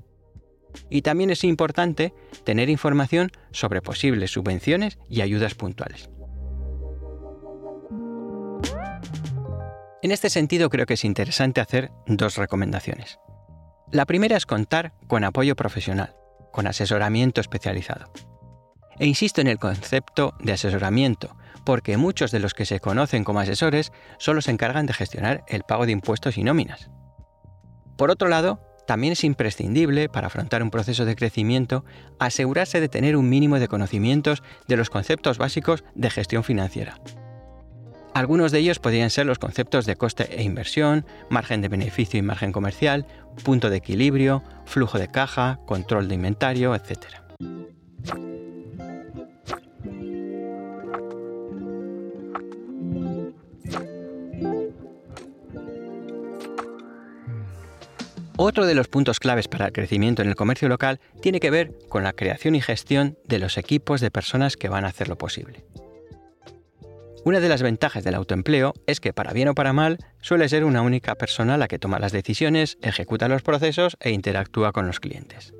Y 0.89 1.01
también 1.01 1.29
es 1.29 1.43
importante 1.43 2.13
tener 2.43 2.69
información 2.69 3.31
sobre 3.51 3.81
posibles 3.81 4.31
subvenciones 4.31 4.97
y 5.09 5.21
ayudas 5.21 5.55
puntuales. 5.55 6.09
En 10.01 10.11
este 10.11 10.29
sentido 10.29 10.69
creo 10.69 10.85
que 10.85 10.93
es 10.93 11.03
interesante 11.03 11.61
hacer 11.61 11.91
dos 12.05 12.37
recomendaciones. 12.37 13.19
La 13.91 14.05
primera 14.05 14.37
es 14.37 14.45
contar 14.45 14.93
con 15.07 15.23
apoyo 15.23 15.55
profesional, 15.55 16.15
con 16.51 16.67
asesoramiento 16.67 17.41
especializado. 17.41 18.11
E 18.99 19.07
insisto 19.07 19.41
en 19.41 19.47
el 19.47 19.57
concepto 19.57 20.35
de 20.39 20.53
asesoramiento, 20.53 21.35
porque 21.65 21.97
muchos 21.97 22.31
de 22.31 22.39
los 22.39 22.53
que 22.53 22.65
se 22.65 22.79
conocen 22.79 23.23
como 23.23 23.39
asesores 23.39 23.91
solo 24.19 24.41
se 24.41 24.51
encargan 24.51 24.85
de 24.85 24.93
gestionar 24.93 25.43
el 25.47 25.63
pago 25.63 25.85
de 25.85 25.91
impuestos 25.93 26.37
y 26.37 26.43
nóminas. 26.43 26.89
Por 27.97 28.11
otro 28.11 28.27
lado, 28.27 28.59
también 28.87 29.13
es 29.13 29.23
imprescindible 29.23 30.09
para 30.09 30.27
afrontar 30.27 30.63
un 30.63 30.71
proceso 30.71 31.05
de 31.05 31.15
crecimiento 31.15 31.85
asegurarse 32.19 32.79
de 32.79 32.89
tener 32.89 33.17
un 33.17 33.29
mínimo 33.29 33.59
de 33.59 33.67
conocimientos 33.67 34.43
de 34.67 34.77
los 34.77 34.89
conceptos 34.89 35.37
básicos 35.37 35.83
de 35.95 36.09
gestión 36.09 36.43
financiera, 36.43 36.99
algunos 38.15 38.53
de 38.53 38.59
ellos 38.59 38.79
podrían 38.79 39.09
ser 39.09 39.25
los 39.25 39.39
conceptos 39.39 39.85
de 39.85 39.97
coste 39.97 40.39
e 40.39 40.41
inversión, 40.41 41.05
margen 41.29 41.59
de 41.61 41.67
beneficio 41.67 42.17
y 42.17 42.21
margen 42.21 42.53
comercial, 42.53 43.05
punto 43.43 43.69
de 43.69 43.75
equilibrio, 43.75 44.41
flujo 44.63 44.97
de 44.97 45.09
caja, 45.09 45.59
control 45.65 46.07
de 46.07 46.15
inventario, 46.15 46.73
etc. 46.75 47.07
Otro 58.37 58.65
de 58.65 58.75
los 58.75 58.89
puntos 58.89 59.19
claves 59.19 59.47
para 59.47 59.67
el 59.67 59.71
crecimiento 59.71 60.21
en 60.21 60.27
el 60.27 60.35
comercio 60.35 60.67
local 60.67 60.99
tiene 61.21 61.39
que 61.39 61.51
ver 61.51 61.71
con 61.87 62.03
la 62.03 62.11
creación 62.11 62.55
y 62.55 62.61
gestión 62.61 63.17
de 63.25 63.39
los 63.39 63.57
equipos 63.57 64.01
de 64.01 64.11
personas 64.11 64.57
que 64.57 64.67
van 64.67 64.83
a 64.83 64.89
hacerlo 64.89 65.17
posible. 65.17 65.63
Una 67.23 67.39
de 67.39 67.47
las 67.47 67.63
ventajas 67.63 68.03
del 68.03 68.13
autoempleo 68.13 68.73
es 68.87 68.99
que, 68.99 69.13
para 69.13 69.31
bien 69.31 69.47
o 69.47 69.55
para 69.55 69.73
mal, 69.73 69.97
suele 70.21 70.49
ser 70.49 70.65
una 70.65 70.81
única 70.81 71.15
persona 71.15 71.57
la 71.57 71.67
que 71.67 71.79
toma 71.79 71.97
las 71.97 72.11
decisiones, 72.11 72.77
ejecuta 72.81 73.29
los 73.29 73.41
procesos 73.41 73.95
e 74.01 74.11
interactúa 74.11 74.73
con 74.73 74.85
los 74.85 74.99
clientes. 74.99 75.53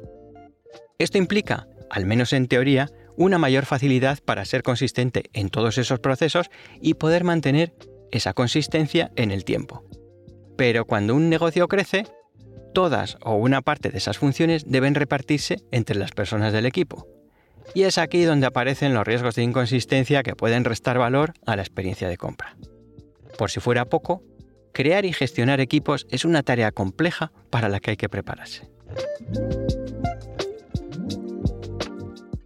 Esto 1.00 1.18
implica, 1.18 1.68
al 1.90 2.06
menos 2.06 2.34
en 2.34 2.48
teoría, 2.48 2.90
una 3.16 3.38
mayor 3.38 3.66
facilidad 3.66 4.20
para 4.20 4.44
ser 4.44 4.64
consistente 4.64 5.24
en 5.34 5.50
todos 5.50 5.78
esos 5.78 6.00
procesos 6.00 6.50
y 6.82 6.96
poder 6.96 7.24
mantener 7.24 7.74
esa 8.12 8.34
consistencia 8.34 9.12
en 9.16 9.32
el 9.32 9.46
tiempo. 9.46 9.86
Pero 10.58 10.86
cuando 10.86 11.16
un 11.16 11.30
negocio 11.30 11.68
crece, 11.68 12.06
todas 12.76 13.18
o 13.24 13.34
una 13.36 13.62
parte 13.62 13.90
de 13.90 13.98
esas 13.98 14.20
funciones 14.20 14.66
deben 14.68 14.94
repartirse 14.94 15.64
entre 15.72 15.96
las 15.96 16.12
personas 16.12 16.54
del 16.54 16.68
equipo, 16.68 17.08
y 17.74 17.84
es 17.84 17.98
aquí 17.98 18.24
donde 18.24 18.46
aparecen 18.46 18.94
los 18.94 19.08
riesgos 19.08 19.34
de 19.34 19.44
inconsistencia 19.44 20.22
que 20.22 20.36
pueden 20.36 20.66
restar 20.66 21.00
valor 21.00 21.34
a 21.48 21.56
la 21.56 21.64
experiencia 21.64 22.08
de 22.10 22.18
compra. 22.18 22.56
Por 23.40 23.50
si 23.50 23.62
fuera 23.62 23.86
poco, 23.86 24.22
crear 24.74 25.06
y 25.06 25.14
gestionar 25.14 25.62
equipos 25.62 26.06
es 26.12 26.26
una 26.26 26.44
tarea 26.44 26.72
compleja 26.72 27.32
para 27.50 27.70
la 27.70 27.80
que 27.80 27.92
hay 27.92 27.98
que 27.98 28.10
prepararse. 28.10 28.70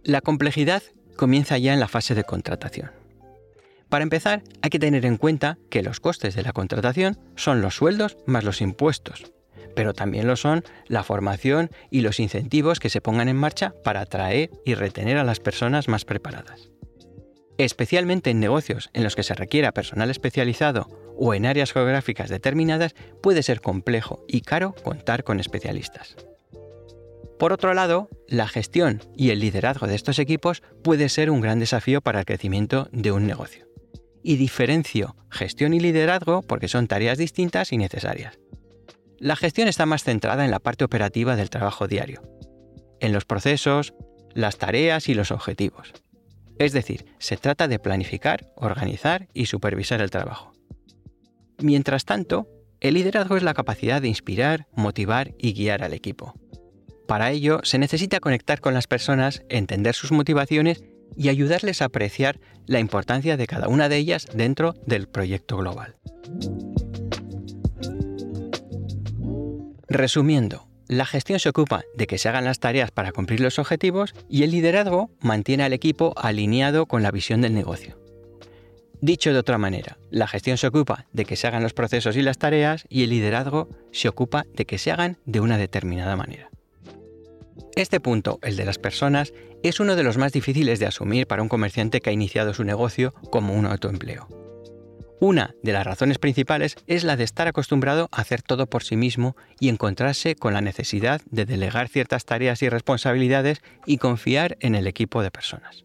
La 0.04 0.20
complejidad 0.20 0.82
comienza 1.16 1.58
ya 1.58 1.74
en 1.74 1.80
la 1.80 1.88
fase 1.88 2.14
de 2.14 2.24
contratación. 2.24 2.92
Para 3.88 4.04
empezar, 4.04 4.44
hay 4.62 4.70
que 4.70 4.78
tener 4.78 5.04
en 5.04 5.16
cuenta 5.16 5.58
que 5.70 5.82
los 5.82 5.98
costes 5.98 6.36
de 6.36 6.42
la 6.42 6.52
contratación 6.52 7.18
son 7.34 7.60
los 7.60 7.74
sueldos 7.74 8.16
más 8.26 8.44
los 8.44 8.60
impuestos, 8.60 9.32
pero 9.80 9.94
también 9.94 10.26
lo 10.26 10.36
son 10.36 10.62
la 10.88 11.02
formación 11.02 11.70
y 11.90 12.02
los 12.02 12.20
incentivos 12.20 12.80
que 12.80 12.90
se 12.90 13.00
pongan 13.00 13.30
en 13.30 13.36
marcha 13.38 13.72
para 13.82 14.02
atraer 14.02 14.50
y 14.66 14.74
retener 14.74 15.16
a 15.16 15.24
las 15.24 15.40
personas 15.40 15.88
más 15.88 16.04
preparadas. 16.04 16.68
Especialmente 17.56 18.28
en 18.28 18.40
negocios 18.40 18.90
en 18.92 19.04
los 19.04 19.16
que 19.16 19.22
se 19.22 19.32
requiera 19.32 19.72
personal 19.72 20.10
especializado 20.10 20.86
o 21.16 21.32
en 21.32 21.46
áreas 21.46 21.72
geográficas 21.72 22.28
determinadas, 22.28 22.94
puede 23.22 23.42
ser 23.42 23.62
complejo 23.62 24.22
y 24.28 24.42
caro 24.42 24.74
contar 24.84 25.24
con 25.24 25.40
especialistas. 25.40 26.14
Por 27.38 27.54
otro 27.54 27.72
lado, 27.72 28.10
la 28.28 28.48
gestión 28.48 29.00
y 29.16 29.30
el 29.30 29.40
liderazgo 29.40 29.86
de 29.86 29.94
estos 29.94 30.18
equipos 30.18 30.62
puede 30.84 31.08
ser 31.08 31.30
un 31.30 31.40
gran 31.40 31.58
desafío 31.58 32.02
para 32.02 32.18
el 32.18 32.26
crecimiento 32.26 32.90
de 32.92 33.12
un 33.12 33.26
negocio. 33.26 33.66
Y 34.22 34.36
diferencio 34.36 35.16
gestión 35.30 35.72
y 35.72 35.80
liderazgo 35.80 36.42
porque 36.42 36.68
son 36.68 36.86
tareas 36.86 37.16
distintas 37.16 37.72
y 37.72 37.78
necesarias. 37.78 38.38
La 39.20 39.36
gestión 39.36 39.68
está 39.68 39.84
más 39.84 40.02
centrada 40.02 40.46
en 40.46 40.50
la 40.50 40.60
parte 40.60 40.82
operativa 40.82 41.36
del 41.36 41.50
trabajo 41.50 41.86
diario, 41.86 42.22
en 43.00 43.12
los 43.12 43.26
procesos, 43.26 43.92
las 44.32 44.56
tareas 44.56 45.10
y 45.10 45.14
los 45.14 45.30
objetivos. 45.30 45.92
Es 46.58 46.72
decir, 46.72 47.04
se 47.18 47.36
trata 47.36 47.68
de 47.68 47.78
planificar, 47.78 48.50
organizar 48.56 49.28
y 49.34 49.44
supervisar 49.44 50.00
el 50.00 50.10
trabajo. 50.10 50.54
Mientras 51.58 52.06
tanto, 52.06 52.48
el 52.80 52.94
liderazgo 52.94 53.36
es 53.36 53.42
la 53.42 53.52
capacidad 53.52 54.00
de 54.00 54.08
inspirar, 54.08 54.68
motivar 54.74 55.34
y 55.38 55.52
guiar 55.52 55.84
al 55.84 55.92
equipo. 55.92 56.32
Para 57.06 57.30
ello, 57.30 57.60
se 57.62 57.78
necesita 57.78 58.20
conectar 58.20 58.60
con 58.60 58.72
las 58.72 58.86
personas, 58.86 59.42
entender 59.50 59.94
sus 59.94 60.12
motivaciones 60.12 60.82
y 61.14 61.28
ayudarles 61.28 61.82
a 61.82 61.86
apreciar 61.86 62.40
la 62.66 62.80
importancia 62.80 63.36
de 63.36 63.46
cada 63.46 63.68
una 63.68 63.90
de 63.90 63.98
ellas 63.98 64.26
dentro 64.32 64.74
del 64.86 65.08
proyecto 65.08 65.58
global. 65.58 65.96
Resumiendo, 69.92 70.68
la 70.86 71.04
gestión 71.04 71.40
se 71.40 71.48
ocupa 71.48 71.82
de 71.96 72.06
que 72.06 72.16
se 72.16 72.28
hagan 72.28 72.44
las 72.44 72.60
tareas 72.60 72.92
para 72.92 73.10
cumplir 73.10 73.40
los 73.40 73.58
objetivos 73.58 74.14
y 74.28 74.44
el 74.44 74.52
liderazgo 74.52 75.10
mantiene 75.20 75.64
al 75.64 75.72
equipo 75.72 76.14
alineado 76.16 76.86
con 76.86 77.02
la 77.02 77.10
visión 77.10 77.40
del 77.40 77.54
negocio. 77.54 77.98
Dicho 79.00 79.32
de 79.32 79.40
otra 79.40 79.58
manera, 79.58 79.98
la 80.12 80.28
gestión 80.28 80.58
se 80.58 80.68
ocupa 80.68 81.06
de 81.12 81.24
que 81.24 81.34
se 81.34 81.48
hagan 81.48 81.64
los 81.64 81.74
procesos 81.74 82.16
y 82.16 82.22
las 82.22 82.38
tareas 82.38 82.84
y 82.88 83.02
el 83.02 83.10
liderazgo 83.10 83.68
se 83.90 84.08
ocupa 84.08 84.44
de 84.54 84.64
que 84.64 84.78
se 84.78 84.92
hagan 84.92 85.18
de 85.24 85.40
una 85.40 85.58
determinada 85.58 86.14
manera. 86.14 86.50
Este 87.74 87.98
punto, 87.98 88.38
el 88.42 88.54
de 88.54 88.66
las 88.66 88.78
personas, 88.78 89.32
es 89.64 89.80
uno 89.80 89.96
de 89.96 90.04
los 90.04 90.18
más 90.18 90.30
difíciles 90.30 90.78
de 90.78 90.86
asumir 90.86 91.26
para 91.26 91.42
un 91.42 91.48
comerciante 91.48 92.00
que 92.00 92.10
ha 92.10 92.12
iniciado 92.12 92.54
su 92.54 92.62
negocio 92.62 93.12
como 93.32 93.54
un 93.54 93.66
autoempleo. 93.66 94.39
Una 95.22 95.54
de 95.62 95.74
las 95.74 95.84
razones 95.84 96.18
principales 96.18 96.76
es 96.86 97.04
la 97.04 97.14
de 97.14 97.24
estar 97.24 97.46
acostumbrado 97.46 98.08
a 98.10 98.22
hacer 98.22 98.40
todo 98.40 98.66
por 98.66 98.82
sí 98.82 98.96
mismo 98.96 99.36
y 99.60 99.68
encontrarse 99.68 100.34
con 100.34 100.54
la 100.54 100.62
necesidad 100.62 101.20
de 101.30 101.44
delegar 101.44 101.88
ciertas 101.88 102.24
tareas 102.24 102.62
y 102.62 102.70
responsabilidades 102.70 103.60
y 103.84 103.98
confiar 103.98 104.56
en 104.60 104.74
el 104.74 104.86
equipo 104.86 105.22
de 105.22 105.30
personas. 105.30 105.84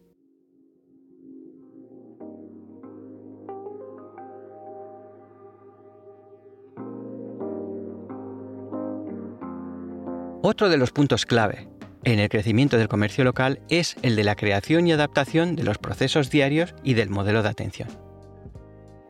Otro 10.42 10.70
de 10.70 10.78
los 10.78 10.92
puntos 10.92 11.26
clave 11.26 11.68
en 12.04 12.20
el 12.20 12.30
crecimiento 12.30 12.78
del 12.78 12.88
comercio 12.88 13.22
local 13.22 13.60
es 13.68 13.96
el 14.00 14.16
de 14.16 14.24
la 14.24 14.36
creación 14.36 14.86
y 14.86 14.92
adaptación 14.92 15.56
de 15.56 15.64
los 15.64 15.76
procesos 15.76 16.30
diarios 16.30 16.74
y 16.82 16.94
del 16.94 17.10
modelo 17.10 17.42
de 17.42 17.50
atención. 17.50 18.05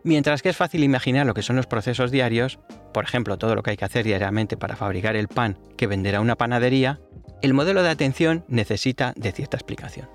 Mientras 0.06 0.40
que 0.40 0.50
es 0.50 0.56
fácil 0.56 0.84
imaginar 0.84 1.26
lo 1.26 1.34
que 1.34 1.42
son 1.42 1.56
los 1.56 1.66
procesos 1.66 2.12
diarios, 2.12 2.60
por 2.94 3.02
ejemplo, 3.02 3.38
todo 3.38 3.56
lo 3.56 3.64
que 3.64 3.70
hay 3.70 3.76
que 3.76 3.86
hacer 3.86 4.04
diariamente 4.04 4.56
para 4.56 4.76
fabricar 4.76 5.16
el 5.16 5.26
pan 5.26 5.58
que 5.76 5.88
venderá 5.88 6.20
una 6.20 6.36
panadería, 6.36 7.00
el 7.42 7.54
modelo 7.54 7.82
de 7.82 7.88
atención 7.88 8.44
necesita 8.46 9.14
de 9.16 9.32
cierta 9.32 9.56
explicación. 9.56 10.08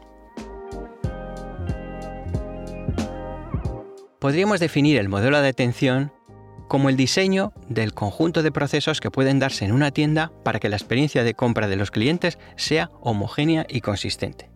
Podríamos 4.19 4.61
definir 4.61 4.97
el 4.97 5.09
modelo 5.09 5.41
de 5.41 5.49
atención 5.49 6.13
como 6.69 6.87
el 6.87 6.95
diseño 6.95 7.51
del 7.67 7.93
conjunto 7.93 8.43
de 8.43 8.51
procesos 8.53 9.01
que 9.01 9.11
pueden 9.11 9.39
darse 9.39 9.65
en 9.65 9.73
una 9.73 9.91
tienda 9.91 10.31
para 10.45 10.61
que 10.61 10.69
la 10.69 10.77
experiencia 10.77 11.25
de 11.25 11.33
compra 11.33 11.67
de 11.67 11.75
los 11.75 11.91
clientes 11.91 12.39
sea 12.55 12.91
homogénea 13.01 13.65
y 13.67 13.81
consistente. 13.81 14.51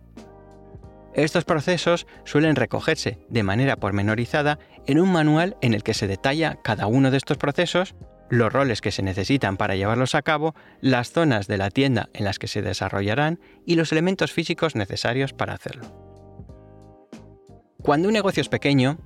Estos 1.16 1.46
procesos 1.46 2.06
suelen 2.24 2.56
recogerse 2.56 3.18
de 3.30 3.42
manera 3.42 3.76
pormenorizada 3.76 4.58
en 4.86 5.00
un 5.00 5.10
manual 5.10 5.56
en 5.62 5.72
el 5.72 5.82
que 5.82 5.94
se 5.94 6.06
detalla 6.06 6.58
cada 6.62 6.86
uno 6.86 7.10
de 7.10 7.16
estos 7.16 7.38
procesos, 7.38 7.94
los 8.28 8.52
roles 8.52 8.82
que 8.82 8.90
se 8.90 9.02
necesitan 9.02 9.56
para 9.56 9.76
llevarlos 9.76 10.14
a 10.14 10.20
cabo, 10.20 10.54
las 10.82 11.12
zonas 11.12 11.46
de 11.46 11.56
la 11.56 11.70
tienda 11.70 12.10
en 12.12 12.26
las 12.26 12.38
que 12.38 12.48
se 12.48 12.60
desarrollarán 12.60 13.40
y 13.64 13.76
los 13.76 13.92
elementos 13.92 14.30
físicos 14.30 14.76
necesarios 14.76 15.32
para 15.32 15.54
hacerlo. 15.54 15.86
Cuando 17.80 18.08
un 18.08 18.14
negocio 18.14 18.42
es 18.42 18.50
pequeño, 18.50 18.98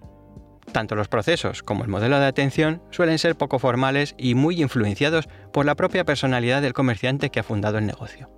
tanto 0.73 0.97
los 0.97 1.07
procesos 1.07 1.63
como 1.63 1.85
el 1.85 1.91
modelo 1.91 2.19
de 2.19 2.27
atención 2.27 2.83
suelen 2.91 3.21
ser 3.21 3.37
poco 3.37 3.61
formales 3.61 4.17
y 4.19 4.35
muy 4.35 4.61
influenciados 4.61 5.29
por 5.53 5.65
la 5.65 5.77
propia 5.77 6.05
personalidad 6.05 6.61
del 6.61 6.73
comerciante 6.73 7.31
que 7.31 7.39
ha 7.39 7.45
fundado 7.45 7.79
el 7.79 7.87
negocio. 7.87 8.29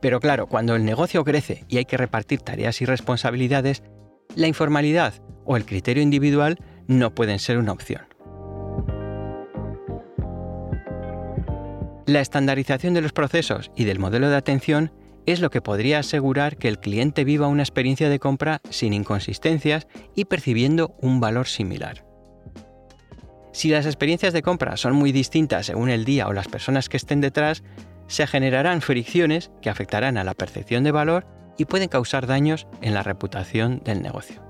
Pero 0.00 0.20
claro, 0.20 0.46
cuando 0.46 0.76
el 0.76 0.84
negocio 0.84 1.24
crece 1.24 1.64
y 1.68 1.78
hay 1.78 1.84
que 1.84 1.96
repartir 1.96 2.40
tareas 2.40 2.80
y 2.80 2.84
responsabilidades, 2.84 3.82
la 4.34 4.46
informalidad 4.46 5.14
o 5.44 5.56
el 5.56 5.64
criterio 5.64 6.02
individual 6.02 6.58
no 6.86 7.14
pueden 7.14 7.38
ser 7.38 7.58
una 7.58 7.72
opción. 7.72 8.02
La 12.06 12.20
estandarización 12.20 12.94
de 12.94 13.02
los 13.02 13.12
procesos 13.12 13.70
y 13.76 13.84
del 13.84 13.98
modelo 13.98 14.30
de 14.30 14.36
atención 14.36 14.92
es 15.26 15.40
lo 15.40 15.50
que 15.50 15.60
podría 15.60 15.98
asegurar 15.98 16.56
que 16.56 16.68
el 16.68 16.80
cliente 16.80 17.24
viva 17.24 17.48
una 17.48 17.62
experiencia 17.62 18.08
de 18.08 18.18
compra 18.18 18.62
sin 18.70 18.94
inconsistencias 18.94 19.86
y 20.14 20.24
percibiendo 20.24 20.96
un 21.02 21.20
valor 21.20 21.48
similar. 21.48 22.06
Si 23.52 23.68
las 23.68 23.84
experiencias 23.84 24.32
de 24.32 24.40
compra 24.40 24.78
son 24.78 24.94
muy 24.94 25.12
distintas 25.12 25.66
según 25.66 25.90
el 25.90 26.06
día 26.06 26.28
o 26.28 26.32
las 26.32 26.48
personas 26.48 26.88
que 26.88 26.96
estén 26.96 27.20
detrás, 27.20 27.62
se 28.08 28.26
generarán 28.26 28.80
fricciones 28.80 29.52
que 29.62 29.70
afectarán 29.70 30.18
a 30.18 30.24
la 30.24 30.34
percepción 30.34 30.82
de 30.82 30.90
valor 30.90 31.26
y 31.56 31.66
pueden 31.66 31.88
causar 31.88 32.26
daños 32.26 32.66
en 32.80 32.94
la 32.94 33.02
reputación 33.02 33.82
del 33.84 34.02
negocio. 34.02 34.42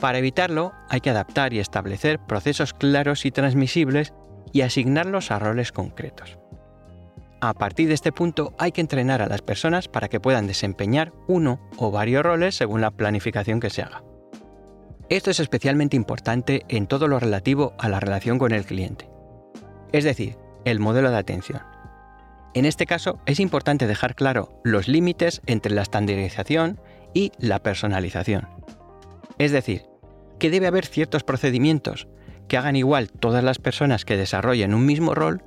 Para 0.00 0.18
evitarlo, 0.18 0.72
hay 0.88 1.00
que 1.00 1.10
adaptar 1.10 1.52
y 1.52 1.58
establecer 1.58 2.18
procesos 2.18 2.74
claros 2.74 3.24
y 3.24 3.30
transmisibles 3.30 4.12
y 4.52 4.60
asignarlos 4.60 5.30
a 5.30 5.38
roles 5.38 5.72
concretos. 5.72 6.38
A 7.40 7.54
partir 7.54 7.88
de 7.88 7.94
este 7.94 8.12
punto 8.12 8.54
hay 8.58 8.72
que 8.72 8.80
entrenar 8.80 9.22
a 9.22 9.26
las 9.26 9.42
personas 9.42 9.88
para 9.88 10.08
que 10.08 10.20
puedan 10.20 10.46
desempeñar 10.46 11.12
uno 11.28 11.60
o 11.76 11.90
varios 11.90 12.22
roles 12.22 12.54
según 12.54 12.80
la 12.80 12.90
planificación 12.90 13.60
que 13.60 13.70
se 13.70 13.82
haga. 13.82 14.02
Esto 15.08 15.30
es 15.30 15.40
especialmente 15.40 15.96
importante 15.96 16.64
en 16.68 16.86
todo 16.86 17.08
lo 17.08 17.18
relativo 17.18 17.74
a 17.78 17.88
la 17.88 18.00
relación 18.00 18.38
con 18.38 18.52
el 18.52 18.64
cliente, 18.64 19.08
es 19.92 20.04
decir, 20.04 20.36
el 20.64 20.80
modelo 20.80 21.10
de 21.10 21.18
atención. 21.18 21.75
En 22.56 22.64
este 22.64 22.86
caso 22.86 23.18
es 23.26 23.38
importante 23.38 23.86
dejar 23.86 24.14
claro 24.14 24.62
los 24.64 24.88
límites 24.88 25.42
entre 25.44 25.74
la 25.74 25.82
estandarización 25.82 26.80
y 27.12 27.30
la 27.38 27.62
personalización. 27.62 28.48
Es 29.36 29.52
decir, 29.52 29.82
que 30.38 30.48
debe 30.48 30.66
haber 30.66 30.86
ciertos 30.86 31.22
procedimientos 31.22 32.08
que 32.48 32.56
hagan 32.56 32.74
igual 32.74 33.10
todas 33.12 33.44
las 33.44 33.58
personas 33.58 34.06
que 34.06 34.16
desarrollen 34.16 34.72
un 34.72 34.86
mismo 34.86 35.14
rol 35.14 35.44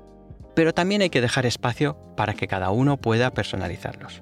pero 0.56 0.72
también 0.72 1.02
hay 1.02 1.10
que 1.10 1.22
dejar 1.22 1.48
espacio 1.48 1.98
para 2.16 2.36
que 2.36 2.48
cada 2.48 2.70
uno 2.70 2.98
pueda 2.98 3.34
personalizarlos. 3.34 4.22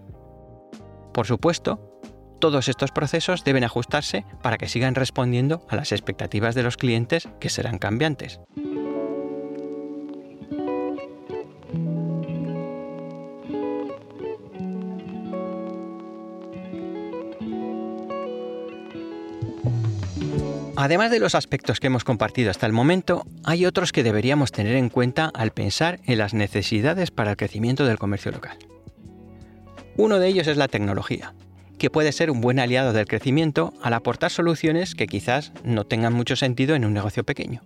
Por 1.13 1.26
supuesto, 1.26 2.00
todos 2.39 2.69
estos 2.69 2.91
procesos 2.91 3.43
deben 3.43 3.65
ajustarse 3.65 4.23
para 4.41 4.58
que 4.58 4.69
sigan 4.69 4.95
respondiendo 4.95 5.65
a 5.67 5.76
las 5.76 5.91
expectativas 5.91 6.56
de 6.56 6.63
los 6.63 6.78
clientes 6.78 7.28
que 7.41 7.50
serán 7.50 7.80
cambiantes. 7.80 8.39
Además 20.79 21.09
de 21.09 21.17
los 21.17 21.33
aspectos 21.33 21.79
que 21.79 21.87
hemos 21.87 22.03
compartido 22.03 22.51
hasta 22.51 22.67
el 22.67 22.71
momento, 22.71 23.25
hay 23.43 23.65
otros 23.65 23.91
que 23.91 24.03
deberíamos 24.03 24.51
tener 24.51 24.75
en 24.75 24.89
cuenta 24.89 25.31
al 25.33 25.49
pensar 25.49 25.99
en 26.05 26.19
las 26.19 26.35
necesidades 26.35 27.09
para 27.09 27.31
el 27.31 27.37
crecimiento 27.37 27.83
del 27.83 27.97
comercio 27.97 28.31
local. 28.31 28.59
Uno 29.95 30.19
de 30.19 30.27
ellos 30.27 30.45
es 30.45 30.55
la 30.55 30.67
tecnología, 30.67 31.33
que 31.79 31.89
puede 31.89 32.11
ser 32.11 32.29
un 32.29 32.41
buen 32.41 32.59
aliado 32.59 32.93
del 32.93 33.07
crecimiento 33.07 33.73
al 33.81 33.93
aportar 33.93 34.29
soluciones 34.29 34.93
que 34.93 35.07
quizás 35.07 35.51
no 35.63 35.87
tengan 35.87 36.13
mucho 36.13 36.35
sentido 36.35 36.75
en 36.75 36.85
un 36.85 36.93
negocio 36.93 37.23
pequeño. 37.23 37.63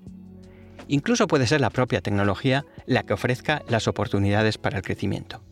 Incluso 0.87 1.27
puede 1.27 1.47
ser 1.47 1.59
la 1.59 1.69
propia 1.69 1.99
tecnología 1.99 2.63
la 2.85 3.03
que 3.03 3.11
ofrezca 3.11 3.61
las 3.67 3.89
oportunidades 3.89 4.57
para 4.57 4.77
el 4.77 4.83
crecimiento. 4.85 5.43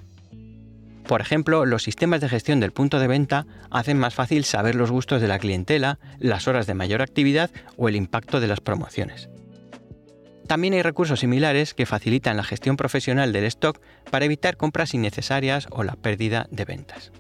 Por 1.10 1.22
ejemplo, 1.22 1.66
los 1.66 1.82
sistemas 1.82 2.22
de 2.22 2.30
gestión 2.30 2.60
del 2.60 2.72
punto 2.72 3.00
de 3.00 3.08
venta 3.08 3.48
hacen 3.72 3.98
más 3.98 4.14
fácil 4.14 4.44
saber 4.44 4.76
los 4.76 4.92
gustos 4.92 5.24
de 5.24 5.28
la 5.28 5.40
clientela, 5.40 5.98
las 6.20 6.48
horas 6.48 6.68
de 6.68 6.76
mayor 6.76 7.02
actividad 7.02 7.50
o 7.78 7.90
el 7.90 7.96
impacto 7.96 8.40
de 8.40 8.46
las 8.46 8.62
promociones. 8.62 9.28
También 10.46 10.76
hay 10.76 10.84
recursos 10.84 11.22
similares 11.22 11.74
que 11.74 11.88
facilitan 11.88 12.38
la 12.38 12.44
gestión 12.44 12.78
profesional 12.78 13.34
del 13.34 13.46
stock 13.46 13.82
para 14.12 14.26
evitar 14.26 14.56
compras 14.56 14.94
innecesarias 14.94 15.68
o 15.72 15.84
la 15.84 15.96
pérdida 15.96 16.46
de 16.52 16.66
ventas. 16.66 17.12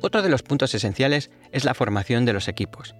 Otro 0.00 0.22
de 0.22 0.28
los 0.28 0.44
puntos 0.44 0.72
esenciales 0.76 1.32
es 1.50 1.64
la 1.64 1.74
formación 1.74 2.24
de 2.24 2.34
los 2.34 2.46
equipos. 2.46 2.94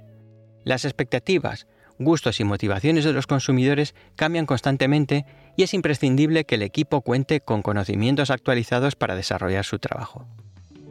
Las 0.65 0.85
expectativas, 0.85 1.69
gustos 2.01 2.41
y 2.41 2.45
motivaciones 2.45 3.05
de 3.05 3.13
los 3.13 3.29
consumidores 3.29 3.95
cambian 4.17 4.47
constantemente 4.47 5.27
y 5.59 5.65
es 5.65 5.75
imprescindible 5.75 6.45
que 6.45 6.55
el 6.55 6.63
equipo 6.63 7.01
cuente 7.01 7.41
con 7.41 7.63
conocimientos 7.63 8.31
actualizados 8.31 8.95
para 8.95 9.17
desarrollar 9.17 9.65
su 9.65 9.81
trabajo. 9.81 10.25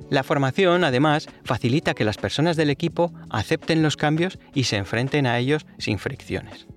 La 0.09 0.23
formación, 0.23 0.83
además, 0.83 1.27
facilita 1.45 1.93
que 1.93 2.03
las 2.03 2.17
personas 2.17 2.57
del 2.57 2.69
equipo 2.69 3.13
acepten 3.29 3.81
los 3.81 3.95
cambios 3.95 4.39
y 4.53 4.65
se 4.65 4.75
enfrenten 4.75 5.25
a 5.25 5.39
ellos 5.39 5.65
sin 5.77 5.99
fricciones. 5.99 6.67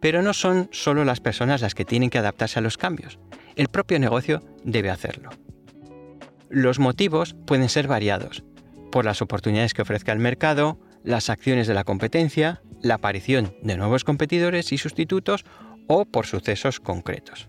Pero 0.00 0.22
no 0.22 0.34
son 0.34 0.68
solo 0.72 1.04
las 1.04 1.20
personas 1.20 1.60
las 1.62 1.76
que 1.76 1.84
tienen 1.84 2.10
que 2.10 2.18
adaptarse 2.18 2.58
a 2.58 2.62
los 2.62 2.76
cambios, 2.76 3.20
el 3.54 3.68
propio 3.68 4.00
negocio 4.00 4.42
debe 4.64 4.90
hacerlo. 4.90 5.30
Los 6.50 6.80
motivos 6.80 7.36
pueden 7.46 7.68
ser 7.68 7.86
variados, 7.86 8.42
por 8.90 9.04
las 9.04 9.22
oportunidades 9.22 9.72
que 9.72 9.82
ofrezca 9.82 10.10
el 10.10 10.18
mercado, 10.18 10.80
las 11.04 11.30
acciones 11.30 11.68
de 11.68 11.74
la 11.74 11.84
competencia, 11.84 12.60
la 12.82 12.94
aparición 12.94 13.54
de 13.62 13.76
nuevos 13.76 14.04
competidores 14.04 14.72
y 14.72 14.78
sustitutos 14.78 15.44
o 15.86 16.04
por 16.04 16.26
sucesos 16.26 16.80
concretos. 16.80 17.48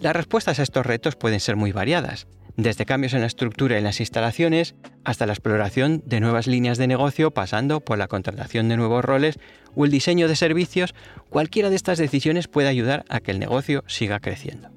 Las 0.00 0.16
respuestas 0.16 0.58
a 0.58 0.62
estos 0.62 0.84
retos 0.84 1.16
pueden 1.16 1.40
ser 1.40 1.56
muy 1.56 1.72
variadas, 1.72 2.26
desde 2.56 2.84
cambios 2.84 3.14
en 3.14 3.20
la 3.20 3.26
estructura 3.26 3.76
y 3.76 3.78
en 3.78 3.84
las 3.84 4.00
instalaciones 4.00 4.74
hasta 5.04 5.26
la 5.26 5.32
exploración 5.32 6.02
de 6.04 6.20
nuevas 6.20 6.46
líneas 6.46 6.76
de 6.76 6.86
negocio 6.86 7.30
pasando 7.30 7.80
por 7.80 7.98
la 7.98 8.08
contratación 8.08 8.68
de 8.68 8.76
nuevos 8.76 9.04
roles 9.04 9.38
o 9.74 9.84
el 9.84 9.90
diseño 9.90 10.28
de 10.28 10.36
servicios, 10.36 10.94
cualquiera 11.30 11.70
de 11.70 11.76
estas 11.76 11.98
decisiones 11.98 12.48
puede 12.48 12.68
ayudar 12.68 13.04
a 13.08 13.20
que 13.20 13.30
el 13.30 13.38
negocio 13.38 13.84
siga 13.86 14.20
creciendo. 14.20 14.70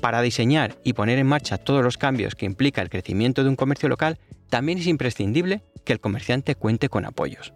Para 0.00 0.22
diseñar 0.22 0.78
y 0.82 0.94
poner 0.94 1.18
en 1.18 1.28
marcha 1.28 1.58
todos 1.58 1.84
los 1.84 1.96
cambios 1.96 2.34
que 2.34 2.46
implica 2.46 2.82
el 2.82 2.90
crecimiento 2.90 3.44
de 3.44 3.50
un 3.50 3.56
comercio 3.56 3.88
local, 3.88 4.18
también 4.48 4.78
es 4.78 4.86
imprescindible 4.86 5.62
que 5.84 5.92
el 5.92 6.00
comerciante 6.00 6.56
cuente 6.56 6.88
con 6.88 7.04
apoyos. 7.04 7.52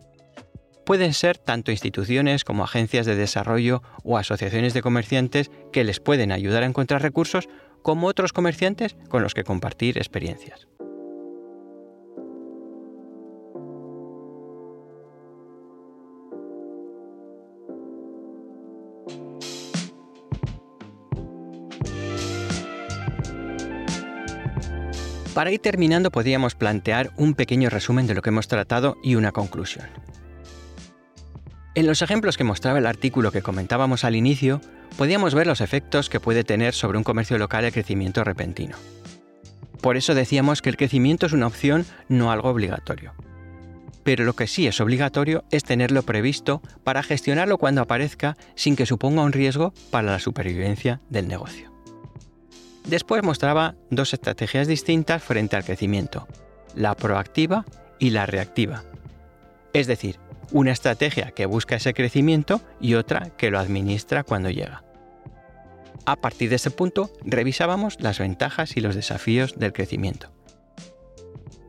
Pueden 0.87 1.15
ser 1.15 1.37
tanto 1.37 1.73
instituciones 1.73 2.45
como 2.45 2.63
agencias 2.63 3.07
de 3.07 3.17
desarrollo 3.17 3.83
o 4.05 4.19
asociaciones 4.19 4.73
de 4.73 4.83
comerciantes 4.83 5.51
que 5.73 5.83
les 5.83 5.99
pueden 5.99 6.31
ayudar 6.31 6.63
a 6.63 6.67
encontrar 6.67 7.03
recursos, 7.03 7.49
como 7.83 8.07
otros 8.07 8.33
comerciantes 8.33 8.95
con 9.09 9.21
los 9.21 9.35
que 9.35 9.43
compartir 9.43 9.99
experiencias. 9.99 10.69
Para 25.35 25.51
ir 25.51 25.59
terminando 25.59 26.13
podríamos 26.13 26.55
plantear 26.55 27.11
un 27.17 27.35
pequeño 27.35 27.71
resumen 27.71 28.07
de 28.07 28.15
lo 28.15 28.23
que 28.23 28.31
hemos 28.31 28.47
tratado 28.47 28.97
y 29.03 29.17
una 29.17 29.33
conclusión. 29.33 29.87
En 31.77 31.87
los 31.87 32.01
ejemplos 32.01 32.39
que 32.39 32.43
mostraba 32.43 32.79
el 32.79 32.87
artículo 32.87 33.31
que 33.31 33.43
comentábamos 33.43 34.05
al 34.05 34.17
inicio, 34.17 34.63
podíamos 34.97 35.35
ver 35.35 35.47
los 35.47 35.61
efectos 35.61 36.09
que 36.09 36.21
puede 36.21 36.43
tener 36.43 36.73
sobre 36.73 36.97
un 36.97 37.05
comercio 37.05 37.37
local 37.37 37.67
el 37.67 37.73
crecimiento 37.73 38.25
repentino. 38.25 38.79
Por 39.83 39.99
eso 39.99 40.15
decíamos 40.15 40.63
que 40.63 40.71
el 40.71 40.79
crecimiento 40.79 41.27
es 41.27 41.35
una 41.35 41.47
opción, 41.47 41.85
no 42.09 42.31
algo 42.31 42.49
obligatorio. 42.49 43.13
Pero 44.05 44.25
lo 44.25 44.33
que 44.33 44.47
sí 44.47 44.67
es 44.67 44.81
obligatorio 44.81 45.45
es 45.51 45.65
tenerlo 45.65 46.03
previsto 46.03 46.63
para 46.83 47.03
gestionarlo 47.03 47.59
cuando 47.59 47.83
aparezca 47.83 48.39
sin 48.55 48.75
que 48.75 48.87
suponga 48.87 49.23
un 49.23 49.33
riesgo 49.33 49.75
para 49.91 50.11
la 50.11 50.19
supervivencia 50.19 51.03
del 51.11 51.29
negocio. 51.29 51.71
Después 52.87 53.23
mostraba 53.23 53.75
dos 53.91 54.15
estrategias 54.15 54.67
distintas 54.67 55.23
frente 55.23 55.57
al 55.57 55.65
crecimiento, 55.65 56.27
la 56.75 56.95
proactiva 56.95 57.67
y 57.99 58.11
la 58.11 58.25
reactiva. 58.25 58.83
Es 59.75 59.87
decir, 59.87 60.19
una 60.53 60.73
estrategia 60.73 61.33
que 61.33 61.47
busca 61.47 61.77
ese 61.77 61.95
crecimiento 61.95 62.61
y 62.81 62.95
otra 62.95 63.31
que 63.37 63.51
lo 63.51 63.59
administra 63.59 64.23
cuando 64.23 64.51
llega. 64.51 64.85
A 66.05 66.17
partir 66.17 66.51
de 66.51 66.57
ese 66.57 66.71
punto, 66.71 67.11
revisábamos 67.25 68.01
las 68.01 68.19
ventajas 68.19 68.77
y 68.77 68.81
los 68.81 68.95
desafíos 68.95 69.59
del 69.59 69.73
crecimiento. 69.73 70.31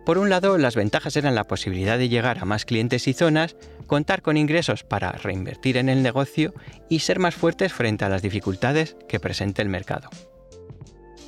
Por 0.05 0.19
un 0.19 0.29
lado, 0.29 0.57
las 0.57 0.75
ventajas 0.75 1.17
eran 1.17 1.35
la 1.35 1.43
posibilidad 1.43 1.97
de 1.97 2.07
llegar 2.07 2.37
a 2.39 2.45
más 2.45 2.63
clientes 2.63 3.07
y 3.09 3.13
zonas, 3.13 3.57
contar 3.87 4.21
con 4.21 4.37
ingresos 4.37 4.83
para 4.83 5.11
reinvertir 5.11 5.75
en 5.75 5.89
el 5.89 6.01
negocio 6.01 6.53
y 6.87 6.99
ser 6.99 7.19
más 7.19 7.35
fuertes 7.35 7.73
frente 7.73 8.05
a 8.05 8.09
las 8.09 8.21
dificultades 8.21 8.95
que 9.09 9.19
presenta 9.19 9.61
el 9.61 9.69
mercado. 9.69 10.09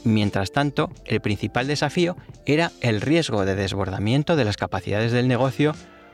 Mientras 0.06 0.52
tanto, 0.52 0.90
el 1.04 1.20
principal 1.20 1.68
desafío 1.68 2.16
era 2.46 2.72
el 2.80 3.02
riesgo 3.02 3.44
de 3.44 3.56
desbordamiento 3.56 4.38
de 4.38 4.46
las 4.46 4.56
capacidades 4.56 5.12
del 5.12 5.28
negocio 5.28 5.74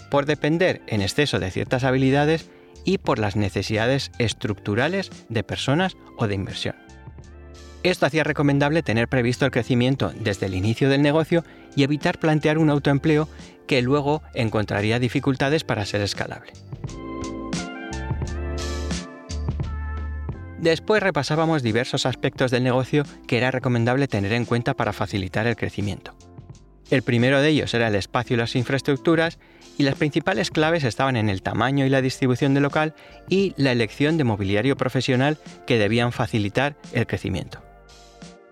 por 0.10 0.26
depender 0.26 0.82
en 0.88 1.02
exceso 1.02 1.40
de 1.40 1.52
ciertas 1.52 1.84
habilidades 1.84 2.50
y 2.84 2.98
por 2.98 3.20
las 3.20 3.36
necesidades 3.36 4.12
estructurales 4.20 5.12
de 5.30 5.44
personas 5.44 5.98
o 6.18 6.28
de 6.28 6.36
inversión. 6.36 6.76
Esto 7.84 8.08
hacía 8.08 8.24
recomendable 8.24 8.82
tener 8.82 9.08
previsto 9.08 9.46
el 9.46 9.52
crecimiento 9.52 10.12
desde 10.20 10.48
el 10.48 10.56
inicio 10.56 10.90
del 10.90 11.04
negocio 11.04 11.44
y 11.76 11.84
evitar 11.84 12.20
plantear 12.20 12.58
un 12.58 12.70
autoempleo 12.70 13.30
que 13.68 13.82
luego 13.82 14.24
encontraría 14.34 15.00
dificultades 15.00 15.64
para 15.64 15.86
ser 15.86 16.02
escalable. 16.02 16.52
Después 20.58 21.04
repasábamos 21.04 21.62
diversos 21.62 22.08
aspectos 22.08 22.50
del 22.50 22.64
negocio 22.64 23.04
que 23.28 23.38
era 23.38 23.52
recomendable 23.52 24.08
tener 24.08 24.34
en 24.34 24.46
cuenta 24.46 24.74
para 24.74 24.94
facilitar 24.94 25.46
el 25.46 25.56
crecimiento. 25.56 26.16
El 26.90 27.04
primero 27.04 27.40
de 27.40 27.50
ellos 27.50 27.72
era 27.76 27.88
el 27.88 27.94
espacio 27.94 28.36
y 28.36 28.38
las 28.38 28.56
infraestructuras, 28.56 29.38
y 29.78 29.84
las 29.84 29.96
principales 29.96 30.52
claves 30.52 30.84
estaban 30.84 31.16
en 31.16 31.30
el 31.30 31.42
tamaño 31.42 31.86
y 31.86 31.90
la 31.90 32.02
distribución 32.02 32.54
del 32.54 32.64
local 32.64 32.94
y 33.30 33.54
la 33.58 33.72
elección 33.72 34.18
de 34.18 34.24
mobiliario 34.24 34.78
profesional 34.78 35.38
que 35.66 35.78
debían 35.78 36.12
facilitar 36.12 36.76
el 36.94 37.08
crecimiento. 37.08 37.62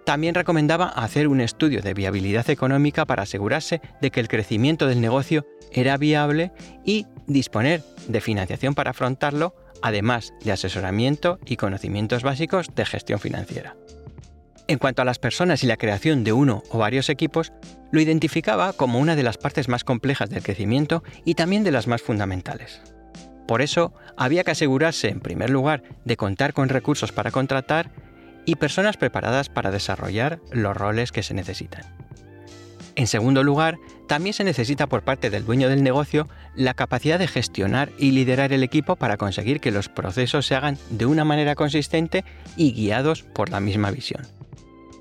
También 0.06 0.36
recomendaba 0.36 0.88
hacer 0.88 1.28
un 1.30 1.40
estudio 1.40 1.82
de 1.82 1.94
viabilidad 1.94 2.50
económica 2.50 3.06
para 3.06 3.24
asegurarse 3.24 3.82
de 4.02 4.12
que 4.12 4.20
el 4.20 4.28
crecimiento 4.28 4.88
del 4.88 5.00
negocio 5.00 5.46
era 5.72 5.98
viable 5.98 6.52
y 6.86 7.08
disponer 7.26 7.82
de 8.08 8.20
financiación 8.20 8.76
para 8.76 8.92
afrontarlo 8.92 9.56
además 9.82 10.34
de 10.44 10.52
asesoramiento 10.52 11.40
y 11.46 11.58
conocimientos 11.58 12.24
básicos 12.24 12.68
de 12.74 12.86
gestión 12.86 13.20
financiera. 13.20 13.76
En 14.68 14.80
cuanto 14.80 15.02
a 15.02 15.06
las 15.06 15.20
personas 15.20 15.64
y 15.64 15.68
la 15.68 15.78
creación 15.78 16.24
de 16.24 16.32
uno 16.32 16.64
o 16.70 16.78
varios 16.78 17.10
equipos, 17.10 17.52
lo 17.92 18.00
identificaba 18.00 18.72
como 18.74 19.00
una 19.00 19.16
de 19.16 19.24
las 19.24 19.38
partes 19.38 19.68
más 19.68 19.84
complejas 19.84 20.30
del 20.30 20.42
crecimiento 20.42 21.04
y 21.26 21.36
también 21.36 21.64
de 21.64 21.72
las 21.72 21.88
más 21.88 22.02
fundamentales. 22.02 22.82
Por 23.48 23.62
eso, 23.62 23.94
había 24.16 24.46
que 24.46 24.52
asegurarse, 24.52 25.10
en 25.10 25.20
primer 25.20 25.50
lugar, 25.50 25.84
de 26.06 26.16
contar 26.16 26.54
con 26.54 26.70
recursos 26.70 27.12
para 27.12 27.32
contratar 27.32 27.92
y 28.46 28.56
personas 28.56 28.96
preparadas 28.96 29.50
para 29.50 29.70
desarrollar 29.70 30.40
los 30.52 30.76
roles 30.76 31.12
que 31.12 31.24
se 31.24 31.34
necesitan. 31.34 31.84
En 32.96 33.08
segundo 33.08 33.44
lugar, 33.44 33.78
también 34.08 34.34
se 34.34 34.44
necesita 34.44 34.88
por 34.88 35.04
parte 35.04 35.30
del 35.30 35.46
dueño 35.46 35.68
del 35.68 35.84
negocio 35.84 36.28
la 36.56 36.74
capacidad 36.74 37.18
de 37.18 37.28
gestionar 37.28 37.92
y 37.98 38.12
liderar 38.12 38.54
el 38.54 38.64
equipo 38.64 38.96
para 38.96 39.18
conseguir 39.18 39.60
que 39.60 39.72
los 39.72 39.90
procesos 39.90 40.46
se 40.46 40.56
hagan 40.56 40.78
de 40.90 41.06
una 41.06 41.26
manera 41.26 41.56
consistente 41.56 42.24
y 42.56 42.74
guiados 42.74 43.24
por 43.24 43.50
la 43.50 43.60
misma 43.60 43.90
visión. 43.92 44.22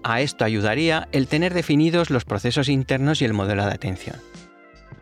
A 0.05 0.21
esto 0.21 0.45
ayudaría 0.45 1.09
el 1.13 1.29
tener 1.29 1.55
definidos 1.55 2.11
los 2.11 2.25
procesos 2.25 2.69
internos 2.69 3.23
y 3.23 3.25
el 3.25 3.33
modelo 3.33 3.65
de 3.65 3.73
atención. 3.73 4.17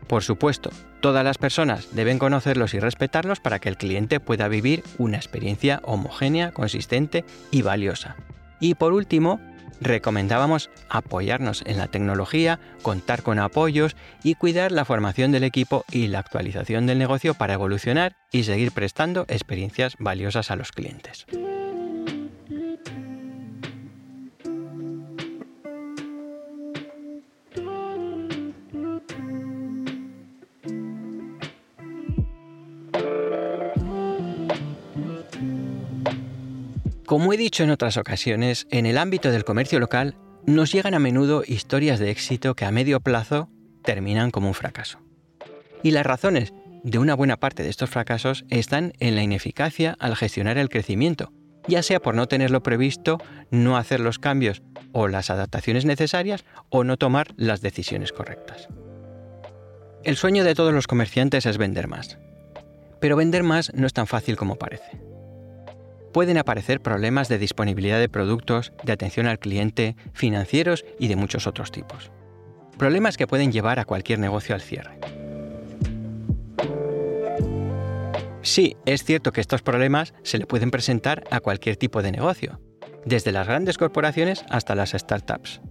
Por 0.07 0.23
supuesto, 0.23 0.71
todas 0.99 1.23
las 1.23 1.37
personas 1.37 1.95
deben 1.95 2.19
conocerlos 2.19 2.73
y 2.73 2.79
respetarlos 2.79 3.39
para 3.39 3.59
que 3.59 3.69
el 3.69 3.77
cliente 3.77 4.19
pueda 4.19 4.47
vivir 4.47 4.83
una 4.97 5.17
experiencia 5.17 5.81
homogénea, 5.85 6.51
consistente 6.51 7.23
y 7.49 7.61
valiosa. 7.61 8.17
Y 8.59 8.75
por 8.75 8.93
último, 8.93 9.39
recomendábamos 9.79 10.69
apoyarnos 10.89 11.63
en 11.65 11.77
la 11.77 11.87
tecnología, 11.87 12.59
contar 12.81 13.23
con 13.23 13.39
apoyos 13.39 13.95
y 14.23 14.35
cuidar 14.35 14.71
la 14.71 14.85
formación 14.85 15.31
del 15.31 15.43
equipo 15.43 15.85
y 15.91 16.07
la 16.07 16.19
actualización 16.19 16.85
del 16.85 16.99
negocio 16.99 17.33
para 17.33 17.53
evolucionar 17.53 18.17
y 18.31 18.43
seguir 18.43 18.71
prestando 18.71 19.25
experiencias 19.29 19.95
valiosas 19.97 20.51
a 20.51 20.55
los 20.55 20.71
clientes. 20.71 21.25
Como 37.11 37.33
he 37.33 37.37
dicho 37.37 37.65
en 37.65 37.71
otras 37.71 37.97
ocasiones, 37.97 38.67
en 38.71 38.85
el 38.85 38.97
ámbito 38.97 39.31
del 39.31 39.43
comercio 39.43 39.81
local 39.81 40.15
nos 40.45 40.71
llegan 40.71 40.93
a 40.93 40.99
menudo 40.99 41.43
historias 41.45 41.99
de 41.99 42.09
éxito 42.09 42.55
que 42.55 42.63
a 42.63 42.71
medio 42.71 43.01
plazo 43.01 43.49
terminan 43.83 44.31
como 44.31 44.47
un 44.47 44.53
fracaso. 44.53 44.97
Y 45.83 45.91
las 45.91 46.05
razones 46.05 46.53
de 46.85 46.99
una 46.99 47.13
buena 47.13 47.35
parte 47.35 47.63
de 47.63 47.69
estos 47.69 47.89
fracasos 47.89 48.45
están 48.49 48.93
en 49.01 49.15
la 49.15 49.23
ineficacia 49.23 49.97
al 49.99 50.15
gestionar 50.15 50.57
el 50.57 50.69
crecimiento, 50.69 51.33
ya 51.67 51.83
sea 51.83 51.99
por 51.99 52.15
no 52.15 52.29
tenerlo 52.29 52.63
previsto, 52.63 53.17
no 53.49 53.75
hacer 53.75 53.99
los 53.99 54.17
cambios 54.17 54.61
o 54.93 55.09
las 55.09 55.29
adaptaciones 55.29 55.83
necesarias 55.83 56.45
o 56.69 56.85
no 56.85 56.95
tomar 56.95 57.33
las 57.35 57.59
decisiones 57.59 58.13
correctas. 58.13 58.69
El 60.05 60.15
sueño 60.15 60.45
de 60.45 60.55
todos 60.55 60.73
los 60.73 60.87
comerciantes 60.87 61.45
es 61.45 61.57
vender 61.57 61.89
más. 61.89 62.19
Pero 63.01 63.17
vender 63.17 63.43
más 63.43 63.73
no 63.73 63.85
es 63.85 63.91
tan 63.91 64.07
fácil 64.07 64.37
como 64.37 64.55
parece 64.55 65.10
pueden 66.11 66.37
aparecer 66.37 66.81
problemas 66.81 67.27
de 67.29 67.37
disponibilidad 67.37 67.99
de 67.99 68.09
productos, 68.09 68.73
de 68.83 68.93
atención 68.93 69.27
al 69.27 69.39
cliente, 69.39 69.95
financieros 70.13 70.85
y 70.99 71.07
de 71.07 71.15
muchos 71.15 71.47
otros 71.47 71.71
tipos. 71.71 72.11
Problemas 72.77 73.17
que 73.17 73.27
pueden 73.27 73.51
llevar 73.51 73.79
a 73.79 73.85
cualquier 73.85 74.19
negocio 74.19 74.55
al 74.55 74.61
cierre. 74.61 74.99
Sí, 78.41 78.75
es 78.85 79.03
cierto 79.03 79.31
que 79.31 79.41
estos 79.41 79.61
problemas 79.61 80.13
se 80.23 80.39
le 80.39 80.47
pueden 80.47 80.71
presentar 80.71 81.23
a 81.29 81.39
cualquier 81.39 81.77
tipo 81.77 82.01
de 82.01 82.11
negocio, 82.11 82.59
desde 83.05 83.31
las 83.31 83.47
grandes 83.47 83.77
corporaciones 83.77 84.43
hasta 84.49 84.75
las 84.75 84.91
startups. 84.91 85.61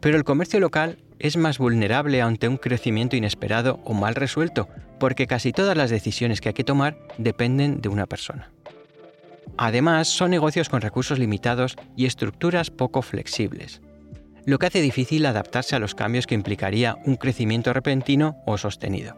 Pero 0.00 0.16
el 0.16 0.24
comercio 0.24 0.60
local 0.60 0.98
es 1.18 1.36
más 1.36 1.58
vulnerable 1.58 2.22
ante 2.22 2.48
un 2.48 2.56
crecimiento 2.56 3.16
inesperado 3.16 3.80
o 3.84 3.94
mal 3.94 4.14
resuelto, 4.14 4.68
porque 4.98 5.26
casi 5.26 5.52
todas 5.52 5.76
las 5.76 5.90
decisiones 5.90 6.40
que 6.40 6.50
hay 6.50 6.54
que 6.54 6.64
tomar 6.64 6.98
dependen 7.16 7.80
de 7.80 7.88
una 7.88 8.06
persona. 8.06 8.50
Además, 9.56 10.08
son 10.08 10.30
negocios 10.30 10.68
con 10.68 10.80
recursos 10.80 11.18
limitados 11.18 11.76
y 11.96 12.06
estructuras 12.06 12.70
poco 12.70 13.02
flexibles, 13.02 13.80
lo 14.44 14.58
que 14.58 14.66
hace 14.66 14.80
difícil 14.80 15.26
adaptarse 15.26 15.76
a 15.76 15.78
los 15.78 15.94
cambios 15.94 16.26
que 16.26 16.34
implicaría 16.34 16.96
un 17.04 17.16
crecimiento 17.16 17.72
repentino 17.72 18.36
o 18.46 18.56
sostenido. 18.58 19.16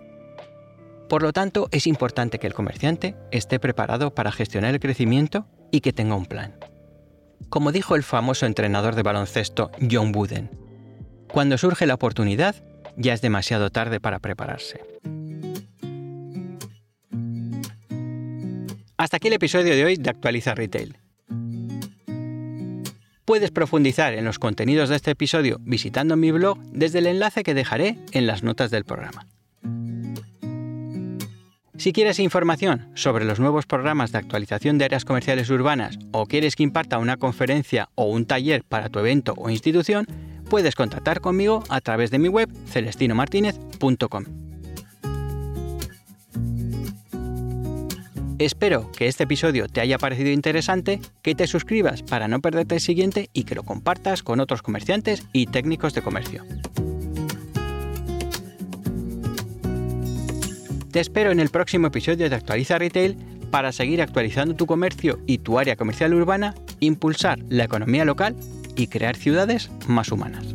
Por 1.09 1.23
lo 1.23 1.33
tanto, 1.33 1.69
es 1.73 1.87
importante 1.87 2.39
que 2.39 2.47
el 2.47 2.55
comerciante 2.55 3.17
esté 3.31 3.59
preparado 3.59 4.15
para 4.15 4.33
gestionar 4.33 4.75
el 4.75 4.81
crecimiento 4.81 5.47
y 5.71 5.81
que 5.81 5.93
tenga 5.93 6.15
un 6.15 6.27
plan. 6.27 6.57
Como 7.49 7.73
dijo 7.73 7.97
el 7.97 8.05
famoso 8.05 8.47
entrenador 8.47 8.95
de 8.95 9.03
baloncesto 9.03 9.71
John 9.91 10.13
Wooden, 10.15 10.51
cuando 11.33 11.59
surge 11.59 11.87
la 11.87 11.95
oportunidad, 11.95 12.55
ya 12.97 13.13
es 13.13 13.23
demasiado 13.23 13.71
tarde 13.71 14.01
para 14.01 14.19
prepararse. 14.19 14.81
Hasta 19.01 19.17
aquí 19.17 19.29
el 19.29 19.33
episodio 19.33 19.75
de 19.75 19.83
hoy 19.83 19.97
de 19.97 20.11
Actualiza 20.11 20.55
Retail. 20.55 20.99
Puedes 23.25 23.51
profundizar 23.51 24.13
en 24.13 24.27
los 24.27 24.39
contenidos 24.39 24.91
de 24.91 24.97
este 24.97 25.13
episodio 25.13 25.57
visitando 25.63 26.19
mi 26.19 26.31
blog 26.33 26.59
desde 26.65 26.99
el 26.99 27.07
enlace 27.07 27.43
que 27.43 27.55
dejaré 27.55 27.97
en 28.13 28.27
las 28.27 28.43
notas 28.43 28.71
del 28.71 28.85
programa. 28.85 29.25
Si 31.79 31.95
quieres 31.95 32.19
información 32.19 32.91
sobre 32.95 33.25
los 33.25 33.41
nuevos 33.41 33.65
programas 33.65 34.13
de 34.13 34.19
actualización 34.19 34.77
de 34.77 34.85
áreas 34.85 35.07
comerciales 35.07 35.49
urbanas 35.49 35.99
o 36.13 36.27
quieres 36.27 36.55
que 36.55 36.65
imparta 36.65 36.99
una 36.99 37.17
conferencia 37.17 37.89
o 37.95 38.05
un 38.05 38.27
taller 38.27 38.65
para 38.65 38.91
tu 38.91 38.99
evento 38.99 39.33
o 39.39 39.49
institución, 39.49 40.07
puedes 40.51 40.75
contactar 40.75 41.23
conmigo 41.23 41.65
a 41.71 41.81
través 41.81 42.11
de 42.11 42.19
mi 42.19 42.29
web 42.29 42.51
celestinomartinez.com. 42.67 44.40
Espero 48.41 48.91
que 48.93 49.07
este 49.07 49.25
episodio 49.25 49.69
te 49.69 49.83
haya 49.83 49.99
parecido 49.99 50.31
interesante, 50.31 50.99
que 51.21 51.35
te 51.35 51.47
suscribas 51.47 52.03
para 52.03 52.27
no 52.27 52.41
perderte 52.41 52.77
el 52.77 52.81
siguiente 52.81 53.29
y 53.35 53.45
que 53.45 53.55
lo 53.55 53.65
compartas 53.65 54.23
con 54.23 54.41
otros 54.41 54.63
comerciantes 54.63 55.27
y 55.35 55.45
técnicos 55.45 55.93
de 55.93 56.01
comercio. 56.01 56.43
Te 60.91 61.01
espero 61.01 61.33
en 61.33 61.41
el 61.41 61.51
próximo 61.51 61.89
episodio 61.89 62.31
de 62.31 62.35
Actualiza 62.35 62.79
Retail 62.79 63.19
para 63.51 63.73
seguir 63.73 64.01
actualizando 64.01 64.55
tu 64.55 64.65
comercio 64.65 65.21
y 65.27 65.37
tu 65.37 65.59
área 65.59 65.77
comercial 65.77 66.15
urbana, 66.15 66.55
impulsar 66.81 67.41
la 67.51 67.65
economía 67.65 68.07
local 68.07 68.37
y 68.75 68.87
crear 68.87 69.17
ciudades 69.17 69.71
más 69.87 70.11
humanas. 70.11 70.55